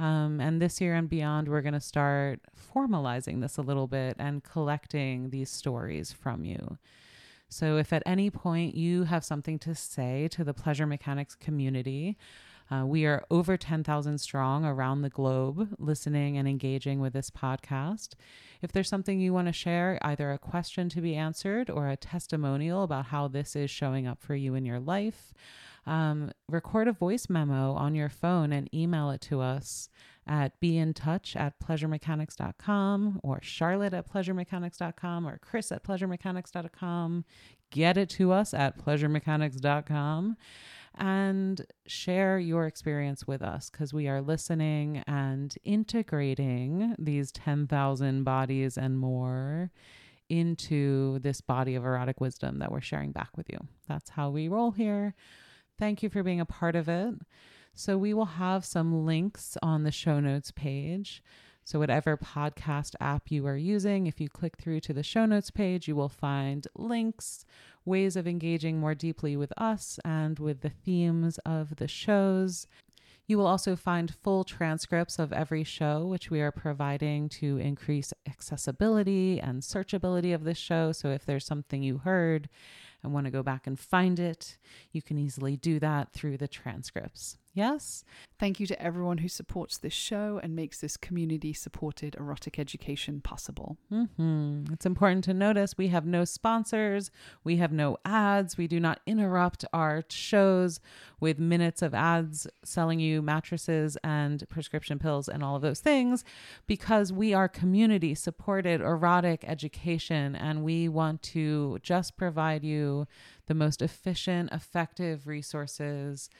Um, 0.00 0.40
and 0.40 0.62
this 0.62 0.80
year 0.80 0.94
and 0.94 1.10
beyond, 1.10 1.46
we're 1.46 1.60
going 1.60 1.74
to 1.74 1.80
start 1.80 2.40
formalizing 2.74 3.42
this 3.42 3.58
a 3.58 3.62
little 3.62 3.86
bit 3.86 4.16
and 4.18 4.42
collecting 4.42 5.28
these 5.28 5.50
stories 5.50 6.10
from 6.10 6.42
you. 6.42 6.78
So, 7.50 7.76
if 7.76 7.92
at 7.92 8.02
any 8.06 8.30
point 8.30 8.74
you 8.74 9.04
have 9.04 9.24
something 9.24 9.58
to 9.58 9.74
say 9.74 10.28
to 10.28 10.42
the 10.42 10.54
pleasure 10.54 10.86
mechanics 10.86 11.34
community, 11.34 12.16
uh, 12.70 12.86
we 12.86 13.04
are 13.04 13.24
over 13.30 13.56
10,000 13.56 14.18
strong 14.18 14.64
around 14.64 15.02
the 15.02 15.10
globe 15.10 15.74
listening 15.78 16.38
and 16.38 16.48
engaging 16.48 17.00
with 17.00 17.12
this 17.12 17.28
podcast. 17.28 18.14
If 18.62 18.72
there's 18.72 18.88
something 18.88 19.20
you 19.20 19.34
want 19.34 19.48
to 19.48 19.52
share, 19.52 19.98
either 20.00 20.30
a 20.30 20.38
question 20.38 20.88
to 20.90 21.00
be 21.00 21.16
answered 21.16 21.68
or 21.68 21.90
a 21.90 21.96
testimonial 21.96 22.84
about 22.84 23.06
how 23.06 23.28
this 23.28 23.54
is 23.54 23.70
showing 23.70 24.06
up 24.06 24.22
for 24.22 24.36
you 24.36 24.54
in 24.54 24.64
your 24.64 24.80
life, 24.80 25.34
um, 25.86 26.30
record 26.48 26.88
a 26.88 26.92
voice 26.92 27.28
memo 27.28 27.72
on 27.72 27.94
your 27.94 28.08
phone 28.08 28.52
and 28.52 28.72
email 28.74 29.10
it 29.10 29.20
to 29.22 29.40
us 29.40 29.88
at 30.26 30.58
be 30.60 30.76
in 30.76 30.94
touch 30.94 31.34
at 31.34 31.58
pleasuremechanics.com 31.60 33.20
or 33.22 33.40
charlotte 33.42 33.94
at 33.94 34.10
pleasuremechanics.com 34.10 35.26
or 35.26 35.38
chris 35.38 35.72
at 35.72 35.82
pleasuremechanics.com 35.82 37.24
get 37.70 37.96
it 37.96 38.08
to 38.08 38.32
us 38.32 38.52
at 38.52 38.78
pleasuremechanics.com 38.78 40.36
and 40.98 41.66
share 41.86 42.38
your 42.38 42.66
experience 42.66 43.26
with 43.26 43.42
us 43.42 43.70
because 43.70 43.94
we 43.94 44.08
are 44.08 44.20
listening 44.20 45.02
and 45.06 45.54
integrating 45.64 46.94
these 46.98 47.30
10,000 47.32 48.24
bodies 48.24 48.76
and 48.76 48.98
more 48.98 49.70
into 50.28 51.18
this 51.20 51.40
body 51.40 51.74
of 51.74 51.84
erotic 51.84 52.20
wisdom 52.20 52.58
that 52.58 52.70
we're 52.70 52.80
sharing 52.80 53.12
back 53.12 53.36
with 53.36 53.48
you. 53.50 53.58
That's 53.88 54.10
how 54.10 54.30
we 54.30 54.48
roll 54.48 54.70
here. 54.70 55.14
Thank 55.80 56.02
you 56.02 56.10
for 56.10 56.22
being 56.22 56.40
a 56.40 56.44
part 56.44 56.76
of 56.76 56.90
it. 56.90 57.14
So, 57.74 57.96
we 57.96 58.12
will 58.12 58.26
have 58.26 58.66
some 58.66 59.06
links 59.06 59.56
on 59.62 59.82
the 59.82 59.90
show 59.90 60.20
notes 60.20 60.50
page. 60.50 61.22
So, 61.64 61.78
whatever 61.78 62.18
podcast 62.18 62.96
app 63.00 63.30
you 63.30 63.46
are 63.46 63.56
using, 63.56 64.06
if 64.06 64.20
you 64.20 64.28
click 64.28 64.58
through 64.58 64.80
to 64.80 64.92
the 64.92 65.02
show 65.02 65.24
notes 65.24 65.50
page, 65.50 65.88
you 65.88 65.96
will 65.96 66.10
find 66.10 66.68
links, 66.76 67.46
ways 67.86 68.14
of 68.14 68.28
engaging 68.28 68.78
more 68.78 68.94
deeply 68.94 69.38
with 69.38 69.54
us 69.56 69.98
and 70.04 70.38
with 70.38 70.60
the 70.60 70.68
themes 70.68 71.38
of 71.46 71.76
the 71.76 71.88
shows. 71.88 72.66
You 73.26 73.38
will 73.38 73.46
also 73.46 73.74
find 73.74 74.14
full 74.14 74.44
transcripts 74.44 75.18
of 75.18 75.32
every 75.32 75.64
show, 75.64 76.04
which 76.04 76.30
we 76.30 76.42
are 76.42 76.52
providing 76.52 77.30
to 77.30 77.56
increase 77.56 78.12
accessibility 78.28 79.40
and 79.40 79.62
searchability 79.62 80.34
of 80.34 80.44
this 80.44 80.58
show. 80.58 80.92
So, 80.92 81.08
if 81.08 81.24
there's 81.24 81.46
something 81.46 81.82
you 81.82 81.98
heard 81.98 82.50
and 83.02 83.12
want 83.12 83.26
to 83.26 83.30
go 83.30 83.42
back 83.42 83.66
and 83.66 83.78
find 83.78 84.18
it, 84.18 84.58
you 84.92 85.02
can 85.02 85.18
easily 85.18 85.56
do 85.56 85.78
that 85.80 86.12
through 86.12 86.36
the 86.36 86.48
transcripts. 86.48 87.36
Yes? 87.52 88.04
Thank 88.38 88.60
you 88.60 88.66
to 88.68 88.80
everyone 88.80 89.18
who 89.18 89.28
supports 89.28 89.76
this 89.76 89.92
show 89.92 90.40
and 90.42 90.54
makes 90.54 90.80
this 90.80 90.96
community 90.96 91.52
supported 91.52 92.14
erotic 92.14 92.58
education 92.58 93.20
possible. 93.20 93.76
Mm-hmm. 93.92 94.72
It's 94.72 94.86
important 94.86 95.24
to 95.24 95.34
notice 95.34 95.76
we 95.76 95.88
have 95.88 96.06
no 96.06 96.24
sponsors, 96.24 97.10
we 97.42 97.56
have 97.56 97.72
no 97.72 97.98
ads, 98.04 98.56
we 98.56 98.68
do 98.68 98.78
not 98.78 99.00
interrupt 99.04 99.64
our 99.72 100.04
shows 100.08 100.80
with 101.18 101.38
minutes 101.40 101.82
of 101.82 101.92
ads 101.92 102.46
selling 102.64 103.00
you 103.00 103.20
mattresses 103.20 103.98
and 104.04 104.48
prescription 104.48 104.98
pills 104.98 105.28
and 105.28 105.42
all 105.42 105.56
of 105.56 105.62
those 105.62 105.80
things 105.80 106.24
because 106.66 107.12
we 107.12 107.34
are 107.34 107.48
community 107.48 108.14
supported 108.14 108.80
erotic 108.80 109.44
education 109.46 110.36
and 110.36 110.62
we 110.62 110.88
want 110.88 111.20
to 111.22 111.78
just 111.82 112.16
provide 112.16 112.62
you 112.62 113.06
the 113.46 113.54
most 113.54 113.82
efficient, 113.82 114.50
effective 114.52 115.26
resources 115.26 116.30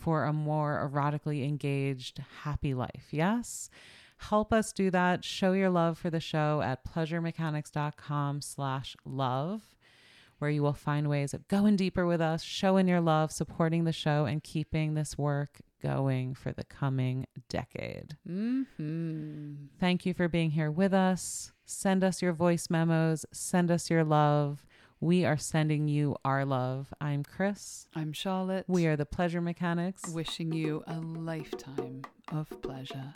for 0.00 0.24
a 0.24 0.32
more 0.32 0.90
erotically 0.90 1.46
engaged, 1.46 2.22
happy 2.42 2.74
life. 2.74 3.08
Yes? 3.10 3.70
Help 4.16 4.52
us 4.52 4.72
do 4.72 4.90
that. 4.90 5.24
Show 5.24 5.52
your 5.52 5.70
love 5.70 5.98
for 5.98 6.10
the 6.10 6.20
show 6.20 6.60
at 6.62 6.84
pleasuremechanics.com 6.84 8.42
slash 8.42 8.96
love, 9.04 9.62
where 10.38 10.50
you 10.50 10.62
will 10.62 10.72
find 10.72 11.08
ways 11.08 11.32
of 11.32 11.48
going 11.48 11.76
deeper 11.76 12.06
with 12.06 12.20
us, 12.20 12.42
showing 12.42 12.88
your 12.88 13.00
love, 13.00 13.32
supporting 13.32 13.84
the 13.84 13.92
show, 13.92 14.24
and 14.26 14.42
keeping 14.42 14.94
this 14.94 15.16
work 15.16 15.60
going 15.82 16.34
for 16.34 16.52
the 16.52 16.64
coming 16.64 17.26
decade. 17.48 18.16
Mm-hmm. 18.28 19.54
Thank 19.78 20.04
you 20.04 20.12
for 20.12 20.28
being 20.28 20.50
here 20.50 20.70
with 20.70 20.92
us. 20.92 21.52
Send 21.64 22.04
us 22.04 22.20
your 22.20 22.32
voice 22.32 22.68
memos, 22.68 23.24
send 23.32 23.70
us 23.70 23.88
your 23.88 24.04
love. 24.04 24.66
We 25.02 25.24
are 25.24 25.38
sending 25.38 25.88
you 25.88 26.16
our 26.26 26.44
love. 26.44 26.92
I'm 27.00 27.22
Chris. 27.22 27.86
I'm 27.94 28.12
Charlotte. 28.12 28.66
We 28.68 28.86
are 28.86 28.96
the 28.96 29.06
Pleasure 29.06 29.40
Mechanics. 29.40 30.06
wishing 30.10 30.52
you 30.52 30.84
a 30.86 31.00
lifetime 31.00 32.02
of 32.30 32.50
pleasure. 32.60 33.14